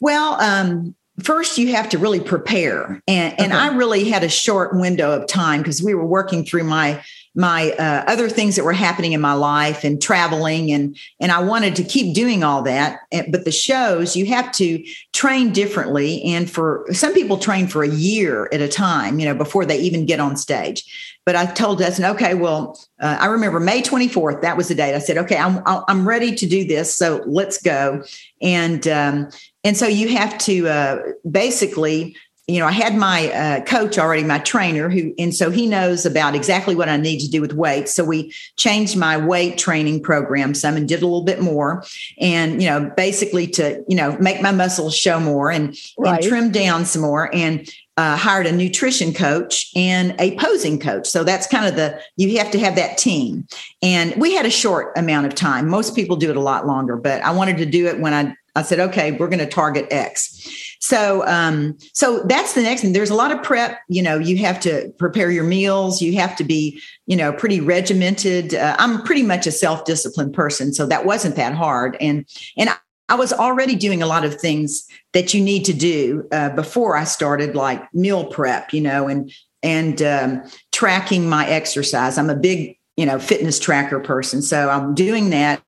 Well, 0.01 0.39
um, 0.41 0.96
first 1.24 1.58
you 1.58 1.74
have 1.75 1.89
to 1.89 1.98
really 1.98 2.20
prepare. 2.20 3.01
And 3.08 3.39
and 3.39 3.53
i 3.53 3.68
really 3.75 4.10
had 4.10 4.24
a 4.24 4.29
short 4.29 4.75
window 4.75 5.12
of 5.12 5.27
time 5.27 5.62
because 5.62 5.84
we 5.84 5.94
were 5.94 6.06
working 6.06 6.46
through 6.46 6.63
my 6.63 7.03
my 7.36 7.72
uh, 7.72 8.03
other 8.08 8.27
things 8.27 8.56
that 8.56 8.65
were 8.65 8.74
happening 8.74 9.13
in 9.13 9.22
my 9.22 9.34
life 9.34 9.84
and 9.84 10.01
traveling 10.01 10.72
and 10.72 10.98
and 11.20 11.32
I 11.32 11.41
wanted 11.41 11.75
to 11.77 11.84
keep 11.84 12.15
doing 12.15 12.44
all 12.44 12.63
that. 12.63 13.01
But 13.12 13.46
the 13.46 13.51
shows 13.51 14.15
you 14.15 14.25
have 14.27 14.51
to 14.53 14.84
train 15.13 15.51
differently 15.51 16.24
and 16.24 16.50
for 16.50 16.86
some 16.91 17.13
people 17.13 17.38
train 17.38 17.68
for 17.68 17.84
a 17.84 17.89
year 17.89 18.50
at 18.51 18.62
a 18.62 18.68
time 18.68 19.20
you 19.20 19.25
know 19.25 19.36
before 19.36 19.65
they 19.65 19.79
even 19.79 20.06
get 20.06 20.20
on 20.20 20.36
stage. 20.38 21.18
But 21.25 21.36
I 21.36 21.46
told 21.46 21.79
Dustin 21.79 22.06
okay 22.06 22.34
well 22.34 22.79
uh, 23.00 23.18
I 23.20 23.27
remember 23.27 23.60
May 23.60 23.82
24th 23.82 24.41
that 24.41 24.58
was 24.58 24.68
the 24.68 24.75
date. 24.75 24.96
I 24.96 25.00
said 25.00 25.18
okay 25.18 25.38
I'm 25.38 25.62
I'm 25.65 26.08
ready 26.08 26.34
to 26.36 26.48
do 26.48 26.65
this 26.65 26.96
so 26.96 27.24
let's 27.25 27.62
go. 27.62 28.03
And 28.41 28.88
um, 28.88 29.29
and 29.63 29.75
so 29.75 29.88
you 29.88 30.10
have 30.10 30.38
to 30.39 30.68
uh, 30.68 31.01
basically 31.30 32.16
you 32.50 32.60
know, 32.60 32.66
I 32.66 32.72
had 32.72 32.96
my 32.96 33.32
uh, 33.32 33.62
coach 33.62 34.00
already, 34.00 34.24
my 34.24 34.39
trainer, 34.39 34.89
who, 34.89 35.13
and 35.20 35.36
so 35.36 35.51
he 35.51 35.68
knows 35.68 36.04
about 36.04 36.34
exactly 36.34 36.74
what 36.74 36.89
I 36.89 36.98
need 36.98 37.20
to 37.20 37.30
do 37.30 37.42
with 37.42 37.54
weight. 37.54 37.88
So 37.88 38.04
we 38.04 38.34
changed 38.58 38.98
my 38.98 39.18
weight 39.18 39.60
training 39.60 40.01
program 40.01 40.56
some 40.56 40.75
and 40.75 40.88
did 40.88 41.04
a 41.04 41.06
little 41.06 41.24
bit 41.24 41.42
more, 41.42 41.84
and 42.20 42.62
you 42.62 42.68
know, 42.68 42.92
basically 42.98 43.46
to 43.48 43.84
you 43.88 43.96
know 43.96 44.18
make 44.18 44.42
my 44.42 44.51
muscles 44.51 44.96
show 44.96 45.20
more 45.20 45.51
and, 45.51 45.78
right. 46.00 46.16
and 46.16 46.28
trim 46.28 46.51
down 46.51 46.86
some 46.86 47.04
more, 47.04 47.34
and 47.36 47.70
uh, 47.98 48.18
hired 48.18 48.48
a 48.48 48.51
nutrition 48.51 49.13
coach 49.13 49.70
and 49.75 50.16
a 50.20 50.36
posing 50.38 50.80
coach. 50.80 51.06
So 51.06 51.24
that's 51.24 51.46
kind 51.46 51.68
of 51.68 51.75
the 51.75 52.01
you 52.16 52.36
have 52.39 52.50
to 52.51 52.60
have 52.60 52.75
that 52.78 52.98
team. 52.98 53.48
And 53.84 54.16
we 54.16 54.34
had 54.34 54.48
a 54.48 54.51
short 54.51 54.98
amount 54.98 55.28
of 55.28 55.36
time. 55.36 55.70
Most 55.70 55.96
people 55.96 56.16
do 56.16 56.32
it 56.32 56.38
a 56.38 56.42
lot 56.42 56.66
longer, 56.66 56.96
but 56.96 57.22
I 57.22 57.30
wanted 57.32 57.58
to 57.58 57.66
do 57.68 57.86
it 57.86 58.00
when 58.00 58.13
I 58.13 58.36
I 58.56 58.63
said, 58.63 58.79
okay, 58.79 59.12
we're 59.12 59.27
going 59.27 59.39
to 59.39 59.48
target 59.48 59.88
X. 59.91 60.75
So, 60.82 61.25
um, 61.27 61.77
so 61.94 62.24
that's 62.24 62.53
the 62.53 62.62
next 62.62 62.82
thing. 62.82 62.94
There's 62.94 63.10
a 63.10 63.15
lot 63.15 63.32
of 63.32 63.44
prep. 63.44 63.79
You 63.89 64.01
know, 64.01 64.18
you 64.18 64.38
have 64.38 64.60
to 64.62 64.94
prepare 64.98 65.29
your 65.29 65.44
meals. 65.44 66.01
You 66.01 66.15
have 66.15 66.36
to 66.38 66.44
be, 66.44 66.82
you 67.06 67.18
know, 67.18 67.34
pretty 67.34 67.60
regimented. 67.60 68.56
Uh, 68.56 68.75
I'm 68.79 69.03
pretty 69.03 69.24
much 69.24 69.46
a 69.46 69.51
self-disciplined 69.51 70.34
person, 70.34 70.74
so 70.74 70.86
that 70.86 71.06
wasn't 71.06 71.36
that 71.36 71.53
hard. 71.53 71.98
And 72.00 72.25
and 72.58 72.70
I 73.10 73.15
was 73.15 73.34
already 73.34 73.75
doing 73.75 74.01
a 74.01 74.08
lot 74.08 74.24
of 74.24 74.39
things 74.39 74.88
that 75.13 75.34
you 75.34 75.44
need 75.44 75.65
to 75.65 75.74
do 75.74 76.27
uh, 76.32 76.50
before 76.50 76.96
I 76.96 77.03
started, 77.03 77.56
like 77.56 77.94
meal 77.94 78.25
prep. 78.25 78.74
You 78.74 78.82
know, 78.82 79.08
and 79.08 79.32
and 79.62 80.01
um, 80.01 80.44
tracking 80.72 81.27
my 81.27 81.46
exercise. 81.46 82.18
I'm 82.18 82.29
a 82.29 82.36
big, 82.36 82.77
you 82.96 83.06
know, 83.06 83.20
fitness 83.20 83.60
tracker 83.60 84.00
person, 84.00 84.41
so 84.41 84.70
I'm 84.70 84.96
doing 84.96 85.29
that. 85.32 85.62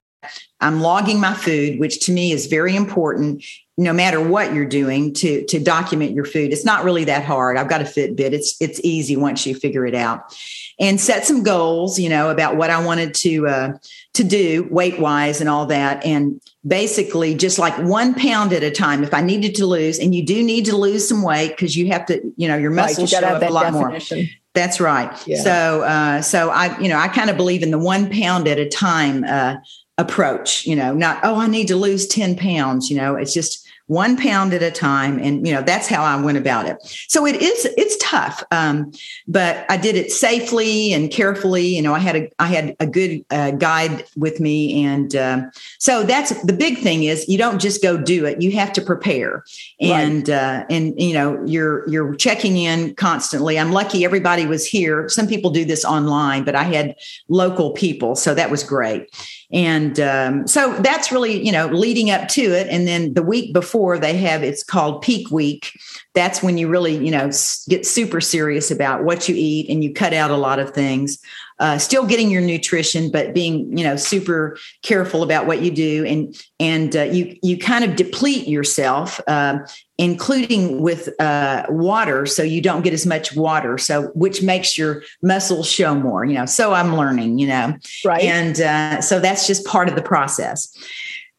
I'm 0.62 0.82
logging 0.82 1.20
my 1.20 1.34
food, 1.34 1.80
which 1.80 2.06
to 2.06 2.12
me 2.12 2.32
is 2.32 2.46
very 2.46 2.76
important 2.76 3.44
no 3.78 3.94
matter 3.94 4.22
what 4.22 4.54
you're 4.54 4.66
doing 4.66 5.14
to 5.16 5.44
to 5.46 5.60
document 5.60 6.14
your 6.14 6.26
food. 6.26 6.54
It's 6.54 6.66
not 6.66 6.84
really 6.84 7.04
that 7.06 7.26
hard. 7.26 7.58
I've 7.58 7.70
got 7.70 7.82
a 7.82 7.86
fitbit. 7.86 8.32
It's 8.32 8.56
it's 8.62 8.80
easy 8.84 9.16
once 9.16 9.46
you 9.46 9.56
figure 9.56 9.86
it 9.86 9.96
out. 9.96 10.38
And 10.80 11.00
set 11.00 11.26
some 11.26 11.44
goals 11.44 12.00
you 12.00 12.10
know 12.10 12.30
about 12.30 12.58
what 12.58 12.72
i 12.72 12.84
wanted 12.84 13.14
to 13.16 13.48
uh, 13.48 13.74
to 14.14 14.24
do 14.24 14.68
weight 14.72 15.00
wise 15.00 15.40
and 15.42 15.50
all 15.50 15.66
that. 15.68 16.06
And 16.06 16.42
basically 16.66 17.34
just 17.34 17.58
like 17.58 17.76
one 17.80 18.14
pound 18.14 18.54
at 18.54 18.62
a 18.62 18.70
time 18.70 19.04
if 19.04 19.16
i 19.16 19.22
needed 19.22 19.56
to 19.56 19.66
lose 19.66 19.98
and 19.98 20.14
you 20.14 20.24
do 20.24 20.44
need 20.44 20.64
to 20.64 20.76
lose 20.78 21.08
some 21.08 21.24
weight 21.24 21.50
because 21.50 21.76
you 21.76 21.88
have 21.88 22.06
to 22.06 22.22
you 22.38 22.48
know 22.48 22.56
your 22.56 22.70
muscles 22.70 23.12
right, 23.12 23.22
you 23.24 23.28
show 23.28 23.36
up 23.36 23.42
a 23.42 23.52
lot 23.52 23.74
definition. 23.74 24.18
more 24.20 24.28
that's 24.54 24.82
right. 24.82 25.28
Yeah. 25.28 25.42
so 25.42 25.82
uh, 25.82 26.22
so 26.22 26.52
i 26.52 26.78
you 26.78 26.88
know 26.88 26.98
i 26.98 27.08
kind 27.08 27.32
of 27.32 27.38
believe 27.38 27.64
in 27.64 27.72
the 27.72 27.80
one 27.80 28.12
pound 28.12 28.48
at 28.48 28.60
a 28.60 28.70
time 28.70 29.24
uh, 29.24 29.56
approach 30.02 30.66
you 30.66 30.76
know 30.76 30.94
not 30.94 31.20
oh 31.24 31.40
i 31.40 31.48
need 31.48 31.68
to 31.68 31.76
lose 31.76 32.08
10 32.08 32.36
pounds 32.36 32.90
you 32.90 32.98
know 32.98 33.16
it's 33.16 33.34
just 33.34 33.68
one 33.92 34.16
pound 34.16 34.54
at 34.54 34.64
a 34.64 34.72
time 34.72 35.20
and 35.20 35.46
you 35.46 35.54
know 35.54 35.62
that's 35.62 35.86
how 35.86 36.02
i 36.02 36.16
went 36.16 36.38
about 36.38 36.66
it. 36.66 36.78
So 37.10 37.26
it 37.26 37.36
is 37.42 37.66
it's 37.76 37.98
tough 37.98 38.42
um, 38.50 38.94
but 39.28 39.66
i 39.70 39.76
did 39.76 39.98
it 39.98 40.14
safely 40.14 40.94
and 40.94 41.12
carefully 41.12 41.66
you 41.66 41.82
know 41.82 41.94
i 41.94 42.00
had 42.00 42.16
a 42.16 42.32
i 42.40 42.48
had 42.48 42.74
a 42.80 42.88
good 42.88 43.26
uh, 43.32 43.52
guide 43.52 44.06
with 44.16 44.40
me 44.40 44.86
and 44.86 45.14
uh, 45.14 45.42
so 45.78 46.04
that's 46.04 46.42
the 46.44 46.54
big 46.54 46.78
thing 46.78 47.04
is 47.04 47.28
you 47.28 47.38
don't 47.38 47.60
just 47.60 47.82
go 47.84 47.98
do 47.98 48.26
it 48.26 48.42
you 48.42 48.52
have 48.52 48.72
to 48.74 48.82
prepare. 48.82 49.44
And 49.82 50.30
right. 50.30 50.38
uh, 50.38 50.66
and 50.70 50.98
you 50.98 51.14
know 51.14 51.44
you're 51.46 51.88
you're 51.90 52.16
checking 52.16 52.56
in 52.56 52.96
constantly. 52.96 53.60
I'm 53.60 53.74
lucky 53.74 54.06
everybody 54.06 54.46
was 54.46 54.66
here. 54.66 55.10
Some 55.10 55.28
people 55.28 55.52
do 55.52 55.66
this 55.66 55.84
online 55.84 56.46
but 56.46 56.56
i 56.56 56.64
had 56.64 56.96
local 57.28 57.72
people 57.72 58.16
so 58.16 58.34
that 58.34 58.50
was 58.50 58.64
great 58.64 59.10
and 59.54 60.00
um, 60.00 60.48
so 60.48 60.74
that's 60.80 61.12
really, 61.12 61.44
you 61.44 61.52
know, 61.52 61.68
leading 61.68 62.10
up 62.10 62.28
to 62.30 62.42
it. 62.42 62.68
And 62.68 62.88
then 62.88 63.14
the 63.14 63.24
week 63.24 63.54
before 63.54 64.00
they 64.00 64.16
have, 64.18 64.44
it's 64.44 64.64
called 64.64 65.02
peak 65.02 65.30
week. 65.30 65.78
That's 66.14 66.42
when 66.42 66.58
you 66.58 66.68
really, 66.68 66.96
you 67.04 67.12
know, 67.12 67.30
get 67.68 67.86
super 67.86 68.22
serious 68.22 68.72
about 68.72 69.04
what 69.04 69.28
you 69.28 69.36
eat 69.38 69.70
and 69.70 69.84
you 69.84 69.94
cut 69.94 70.14
out 70.14 70.32
a 70.32 70.38
lot 70.38 70.60
of 70.60 70.72
things 70.72 71.20
uh, 71.62 71.78
still 71.78 72.08
getting 72.08 72.32
your 72.32 72.42
nutrition, 72.42 73.12
but 73.12 73.36
being 73.36 73.78
you 73.78 73.84
know 73.84 73.96
super 73.96 74.58
careful 74.82 75.22
about 75.22 75.46
what 75.46 75.62
you 75.62 75.70
do, 75.70 76.04
and 76.06 76.36
and 76.60 76.96
uh, 76.96 77.04
you 77.04 77.38
you 77.44 77.56
kind 77.56 77.86
of 77.86 77.96
deplete 77.96 78.48
yourself, 78.48 79.22
uh, 79.28 79.60
including 80.00 80.82
with 80.82 81.10
uh, 81.22 81.68
water, 81.70 82.26
so 82.26 82.42
you 82.42 82.62
don't 82.62 82.82
get 82.82 82.94
as 82.94 83.06
much 83.06 83.36
water, 83.36 83.78
so 83.78 84.08
which 84.16 84.42
makes 84.42 84.76
your 84.76 85.04
muscles 85.22 85.70
show 85.70 85.94
more. 85.94 86.26
You 86.26 86.34
know, 86.34 86.48
so 86.48 86.74
I'm 86.74 86.96
learning. 86.96 87.38
You 87.38 87.48
know, 87.48 87.76
right, 88.04 88.24
and 88.24 88.60
uh, 88.60 89.02
so 89.02 89.20
that's 89.20 89.46
just 89.46 89.64
part 89.64 89.88
of 89.88 89.96
the 89.96 90.02
process. 90.02 90.76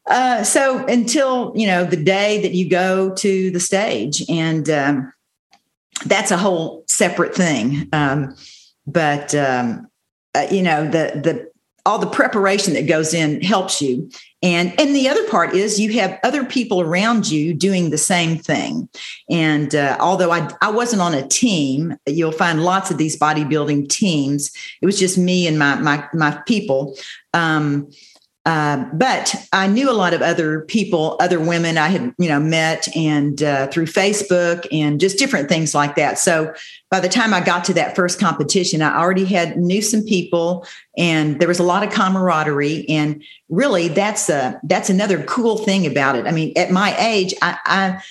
Uh, 0.07 0.45
so 0.45 0.87
until 0.87 1.53
you 1.57 1.67
know 1.67 1.85
the 1.85 2.03
day 2.03 2.41
that 2.43 2.55
you 2.55 2.71
go 2.71 3.13
to 3.17 3.51
the 3.51 3.61
stage, 3.61 4.25
and 4.29 4.71
um, 4.71 5.13
that's 6.07 6.31
a 6.31 6.37
whole 6.37 6.85
separate 6.87 7.35
thing. 7.35 7.89
Um, 7.93 8.37
but 8.87 9.35
um, 9.35 9.89
uh, 10.35 10.47
you 10.51 10.63
know 10.63 10.85
the 10.85 11.21
the 11.23 11.53
all 11.85 11.99
the 11.99 12.07
preparation 12.07 12.75
that 12.75 12.87
goes 12.87 13.13
in 13.13 13.41
helps 13.43 13.83
you. 13.83 14.09
And 14.43 14.79
and 14.79 14.95
the 14.95 15.09
other 15.09 15.27
part 15.29 15.55
is 15.55 15.81
you 15.81 15.93
have 15.95 16.19
other 16.23 16.45
people 16.45 16.81
around 16.81 17.31
you 17.31 17.55
doing 17.55 17.91
the 17.91 17.99
same 17.99 18.39
thing. 18.39 18.89
And 19.29 19.75
uh, 19.75 19.97
although 20.01 20.31
I, 20.31 20.49
I 20.61 20.71
wasn't 20.71 21.03
on 21.03 21.15
a 21.15 21.27
team 21.27 21.97
you'll 22.07 22.33
find 22.33 22.65
lots 22.65 22.91
of 22.91 22.99
these 22.99 23.19
bodybuilding 23.19 23.89
teams. 23.89 24.53
It 24.81 24.87
was 24.87 24.99
just 24.99 25.19
me 25.19 25.47
and 25.47 25.59
my 25.59 25.77
my, 25.77 26.09
my 26.15 26.41
people. 26.47 26.97
Um, 27.35 27.91
uh, 28.45 28.85
but 28.93 29.37
I 29.53 29.69
knew 29.69 29.89
a 29.89 29.93
lot 29.93 30.15
of 30.15 30.21
other 30.21 30.63
people, 30.63 31.17
other 31.21 31.39
women 31.39 31.79
I 31.79 31.87
had, 31.89 32.13
you 32.19 32.29
know, 32.29 32.41
met 32.41 32.89
and 32.97 33.41
uh, 33.41 33.69
through 33.69 33.87
Facebook 33.87 34.67
and 34.73 34.99
just 34.99 35.17
different 35.17 35.49
things 35.49 35.77
like 35.77 35.95
that. 35.95 36.19
So 36.19 36.53
by 36.91 36.99
the 36.99 37.09
time 37.09 37.33
I 37.33 37.41
got 37.41 37.65
to 37.67 37.75
that 37.75 37.95
first 37.95 38.19
competition, 38.19 38.83
I 38.83 38.99
already 38.99 39.27
had 39.27 39.57
knew 39.57 39.81
some 39.81 40.03
people, 40.03 40.67
and 40.99 41.39
there 41.39 41.47
was 41.47 41.61
a 41.61 41.63
lot 41.63 41.85
of 41.85 41.93
camaraderie. 41.93 42.85
And 42.89 43.23
really, 43.49 43.87
that's 43.87 44.29
a 44.29 44.61
that's 44.65 44.91
another 44.91 45.23
cool 45.23 45.59
thing 45.59 45.87
about 45.87 46.17
it. 46.17 46.27
I 46.27 46.33
mean, 46.33 46.53
at 46.57 46.73
my 46.73 46.97
age, 46.99 47.35
I 47.43 47.59
I, 47.65 48.03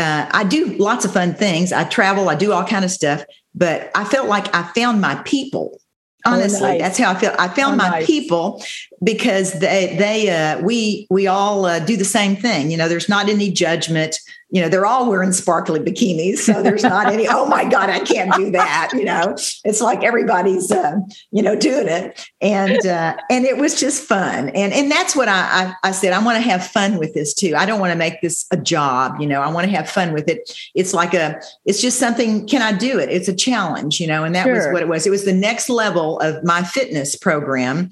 uh, 0.00 0.28
I 0.30 0.44
do 0.44 0.76
lots 0.76 1.04
of 1.04 1.12
fun 1.12 1.34
things. 1.34 1.72
I 1.72 1.82
travel, 1.82 2.28
I 2.28 2.36
do 2.36 2.52
all 2.52 2.64
kind 2.64 2.84
of 2.84 2.92
stuff, 2.92 3.24
but 3.56 3.90
I 3.96 4.04
felt 4.04 4.28
like 4.28 4.54
I 4.54 4.62
found 4.72 5.00
my 5.00 5.16
people 5.24 5.80
honestly 6.24 6.66
oh, 6.66 6.72
nice. 6.72 6.80
that's 6.80 6.98
how 6.98 7.12
i 7.12 7.14
feel. 7.14 7.34
I 7.38 7.48
found 7.48 7.80
oh, 7.80 7.88
my 7.88 8.04
people 8.04 8.62
because 9.02 9.58
they 9.60 9.96
they 9.96 10.30
uh, 10.30 10.60
we 10.60 11.06
we 11.10 11.26
all 11.26 11.66
uh, 11.66 11.78
do 11.78 11.96
the 11.96 12.04
same 12.04 12.36
thing. 12.36 12.70
You 12.70 12.76
know 12.76 12.88
there's 12.88 13.08
not 13.08 13.28
any 13.28 13.50
judgment 13.50 14.18
you 14.50 14.60
know 14.60 14.68
they're 14.68 14.86
all 14.86 15.08
wearing 15.08 15.32
sparkly 15.32 15.80
bikinis 15.80 16.38
so 16.38 16.62
there's 16.62 16.82
not 16.82 17.12
any 17.12 17.26
oh 17.28 17.46
my 17.46 17.64
god 17.64 17.88
i 17.90 18.00
can't 18.00 18.32
do 18.34 18.50
that 18.50 18.90
you 18.92 19.04
know? 19.04 19.34
It's 19.64 19.80
like 19.80 20.04
everybody's 20.04 20.70
uh, 20.70 20.96
you 21.30 21.42
know 21.42 21.56
doing 21.56 21.88
it. 21.88 22.26
And 22.40 22.84
uh, 22.86 23.16
and 23.30 23.44
it 23.44 23.58
was 23.58 23.78
just 23.78 24.02
fun. 24.02 24.50
And 24.50 24.72
and 24.72 24.90
that's 24.90 25.16
what 25.16 25.28
i 25.28 25.74
i, 25.82 25.88
I 25.88 25.90
said 25.92 26.12
i 26.12 26.22
want 26.22 26.36
to 26.36 26.42
have 26.42 26.66
fun 26.66 26.98
with 26.98 27.14
this 27.14 27.34
too. 27.34 27.54
I 27.56 27.66
don't 27.66 27.80
want 27.80 27.92
to 27.92 27.98
make 27.98 28.20
this 28.20 28.46
a 28.50 28.56
job 28.56 29.20
you 29.20 29.26
know? 29.26 29.40
I 29.40 29.50
want 29.50 29.68
to 29.68 29.76
have 29.76 29.88
fun 29.88 30.12
with 30.12 30.28
it. 30.28 30.50
It's 30.74 30.94
like 30.94 31.14
a 31.14 31.40
it's 31.64 31.80
just 31.80 31.98
something 31.98 32.46
can 32.46 32.62
i 32.62 32.72
do 32.76 32.98
it? 32.98 33.08
It's 33.08 33.28
a 33.28 33.34
challenge 33.34 34.00
you 34.00 34.06
know? 34.06 34.24
And 34.24 34.34
that 34.34 34.44
sure. 34.44 34.54
was 34.54 34.66
what 34.72 34.82
it 34.82 34.88
was. 34.88 35.06
It 35.06 35.10
was 35.10 35.24
the 35.24 35.32
next 35.32 35.68
level 35.68 36.18
of 36.20 36.42
my 36.44 36.62
fitness 36.62 37.16
program 37.16 37.90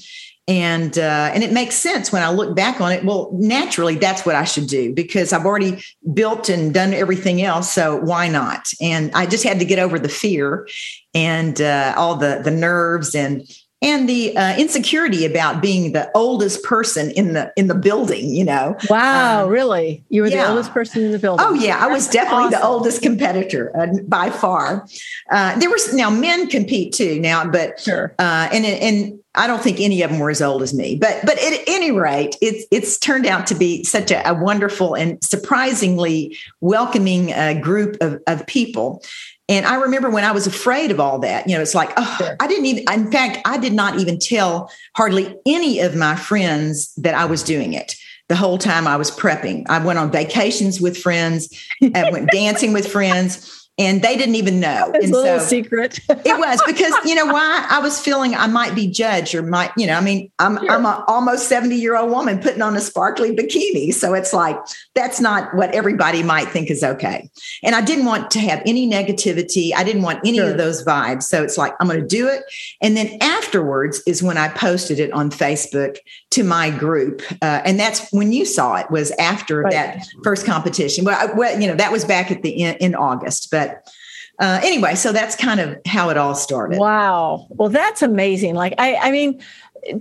and 0.49 0.99
uh, 0.99 1.31
and 1.35 1.45
it 1.45 1.53
makes 1.53 1.77
sense 1.77 2.11
when 2.11 2.23
I 2.23 2.31
look 2.31 2.57
back 2.57 2.81
on 2.81 2.91
it. 2.91 3.05
Well, 3.05 3.31
naturally, 3.35 3.97
that's 3.97 4.25
what 4.25 4.35
I 4.35 4.45
should 4.45 4.67
do 4.67 4.95
because 4.95 5.35
I've 5.35 5.45
already 5.45 5.83
built 6.15 6.49
and 6.49 6.73
done 6.73 6.95
everything 6.95 7.43
else. 7.43 7.71
So 7.71 7.97
why 7.97 8.29
not? 8.29 8.69
And 8.81 9.13
I 9.15 9.27
just 9.27 9.45
had 9.45 9.59
to 9.59 9.67
get 9.67 9.79
over 9.79 9.99
the 9.99 10.09
fear 10.09 10.67
and 11.13 11.61
uh, 11.61 11.95
all 11.97 12.17
the 12.17 12.41
the 12.43 12.51
nerves 12.51 13.15
and 13.15 13.43
and 13.81 14.09
the 14.09 14.37
uh, 14.37 14.57
insecurity 14.57 15.25
about 15.25 15.63
being 15.63 15.93
the 15.93 16.11
oldest 16.15 16.65
person 16.65 17.11
in 17.13 17.33
the 17.33 17.53
in 17.57 17.69
the 17.69 17.75
building 17.75 18.29
you 18.31 18.45
know 18.45 18.77
wow 18.91 19.45
um, 19.45 19.51
really 19.51 20.05
you 20.09 20.23
were 20.23 20.29
yeah. 20.29 20.45
the 20.45 20.51
oldest 20.51 20.73
person 20.73 21.05
in 21.05 21.13
the 21.13 21.19
building 21.19 21.45
oh 21.47 21.55
yeah 21.55 21.79
i 21.79 21.87
was 21.87 22.09
definitely 22.09 22.45
awesome. 22.45 22.61
the 22.61 22.67
oldest 22.67 23.03
competitor 23.03 23.73
uh, 23.79 23.87
by 24.07 24.31
far 24.31 24.87
uh, 25.31 25.59
there 25.59 25.71
was 25.71 25.95
now 25.95 26.11
men 26.11 26.49
compete 26.49 26.93
too 26.93 27.21
now 27.21 27.49
but 27.49 27.79
sure 27.81 28.15
uh, 28.19 28.49
and 28.53 28.65
and 28.65 29.19
I 29.35 29.47
don't 29.47 29.63
think 29.63 29.79
any 29.79 30.03
of 30.03 30.11
them 30.11 30.19
were 30.19 30.31
as 30.31 30.43
old 30.43 30.63
as 30.63 30.75
me, 30.75 30.97
but 30.97 31.21
but 31.25 31.39
at 31.39 31.61
any 31.69 31.93
rate, 31.93 32.37
it's 32.41 32.67
it's 32.73 32.99
turned 32.99 33.25
out 33.25 33.47
to 33.49 33.55
be 33.55 33.85
such 33.85 34.11
a, 34.11 34.29
a 34.29 34.35
wonderful 34.35 34.97
and 34.97 35.23
surprisingly 35.23 36.37
welcoming 36.61 37.33
uh, 37.33 37.55
group 37.55 37.97
of, 38.01 38.21
of 38.27 38.45
people. 38.49 39.01
And 39.49 39.65
I 39.65 39.77
remember 39.77 40.11
when 40.11 40.25
I 40.25 40.33
was 40.33 40.47
afraid 40.47 40.91
of 40.91 41.01
all 41.01 41.21
that, 41.21 41.49
you 41.49 41.55
know, 41.55 41.63
it's 41.63 41.75
like, 41.75 41.91
oh, 41.97 42.17
sure. 42.19 42.37
I 42.39 42.47
didn't 42.47 42.67
even, 42.67 42.85
in 42.93 43.11
fact, 43.11 43.39
I 43.47 43.57
did 43.57 43.73
not 43.73 43.99
even 43.99 44.19
tell 44.19 44.71
hardly 44.95 45.35
any 45.47 45.81
of 45.81 45.97
my 45.97 46.17
friends 46.17 46.93
that 46.97 47.15
I 47.15 47.25
was 47.25 47.43
doing 47.43 47.73
it 47.73 47.95
the 48.29 48.37
whole 48.37 48.59
time 48.59 48.87
I 48.87 48.97
was 48.97 49.11
prepping. 49.11 49.65
I 49.71 49.83
went 49.83 49.99
on 49.99 50.11
vacations 50.11 50.83
with 50.83 50.99
friends, 50.99 51.49
I 51.95 52.11
went 52.11 52.31
dancing 52.31 52.75
with 52.75 52.87
friends 52.87 53.58
and 53.79 54.03
they 54.03 54.17
didn't 54.17 54.35
even 54.35 54.59
know. 54.59 54.91
It's 54.95 55.07
and 55.07 55.15
a 55.15 55.17
little 55.17 55.41
so 55.41 55.47
secret. 55.47 56.01
it 56.09 56.39
was 56.39 56.61
because 56.67 56.93
you 57.05 57.15
know 57.15 57.27
why 57.27 57.67
I 57.71 57.79
was 57.79 58.01
feeling 58.01 58.35
I 58.35 58.49
might 58.49 58.75
be 58.75 58.89
judged 58.89 59.35
or 59.35 59.43
might 59.43 59.71
you 59.77 59.87
know 59.87 59.95
I 59.95 60.01
mean 60.01 60.31
I'm 60.39 60.59
sure. 60.59 60.71
I'm 60.71 60.85
an 60.85 61.03
almost 61.07 61.49
seventy 61.49 61.77
year 61.77 61.97
old 61.97 62.11
woman 62.11 62.41
putting 62.41 62.63
on 62.63 62.77
a 62.77 62.81
sparkly 62.81 63.35
bikini, 63.35 63.95
so 63.95 64.15
it's 64.15 64.33
like 64.33 64.59
that's 64.95 65.21
not 65.21 65.55
what 65.55 65.75
everybody 65.75 66.23
might 66.23 66.49
think 66.49 66.71
is 66.71 66.83
okay. 66.83 67.31
And 67.63 67.75
I 67.75 67.81
didn't 67.81 68.05
want 68.05 68.31
to 68.33 68.41
have 68.41 68.61
any 68.67 68.91
negativity. 68.91 69.73
I 69.75 69.85
didn't 69.85 70.03
want 70.03 70.21
any 70.25 70.39
sure. 70.39 70.51
of 70.51 70.59
those 70.59 70.85
vibes. 70.85 71.25
So 71.25 71.43
it's 71.43 71.57
like 71.57 71.75
I'm 71.81 71.87
going 71.87 72.01
to 72.01 72.07
do 72.07 72.27
it, 72.29 72.43
and 72.83 72.97
then 72.97 73.17
afterwards 73.21 74.03
is 74.07 74.23
when 74.23 74.37
I 74.37 74.49
posted 74.49 74.99
it 74.99 75.13
on 75.13 75.31
Facebook 75.31 75.99
to 76.31 76.43
my 76.43 76.71
group, 76.71 77.23
uh, 77.43 77.63
and 77.65 77.79
that's 77.79 78.11
when 78.13 78.33
you 78.33 78.45
saw 78.45 78.77
it 78.77 78.91
was 78.91 79.13
after 79.13 79.61
right. 79.61 79.73
that 79.73 80.07
first 80.25 80.45
competition. 80.45 81.05
Well, 81.05 81.17
I, 81.19 81.33
well, 81.33 81.61
you 81.61 81.69
know 81.69 81.77
that 81.77 81.93
was 81.93 82.05
back 82.05 82.33
at 82.33 82.43
the 82.43 82.51
in, 82.51 82.77
in 82.77 82.95
August, 82.95 83.51
but 83.53 83.68
but 83.69 84.45
uh, 84.45 84.61
anyway, 84.63 84.95
so 84.95 85.13
that's 85.13 85.35
kind 85.35 85.61
of 85.61 85.77
how 85.87 86.11
it 86.11 86.17
all 86.17 86.35
started. 86.35 86.79
Wow. 86.79 87.47
Well, 87.51 87.69
that's 87.69 88.03
amazing. 88.03 88.55
Like, 88.55 88.75
I, 88.79 88.95
I 88.97 89.11
mean, 89.11 89.43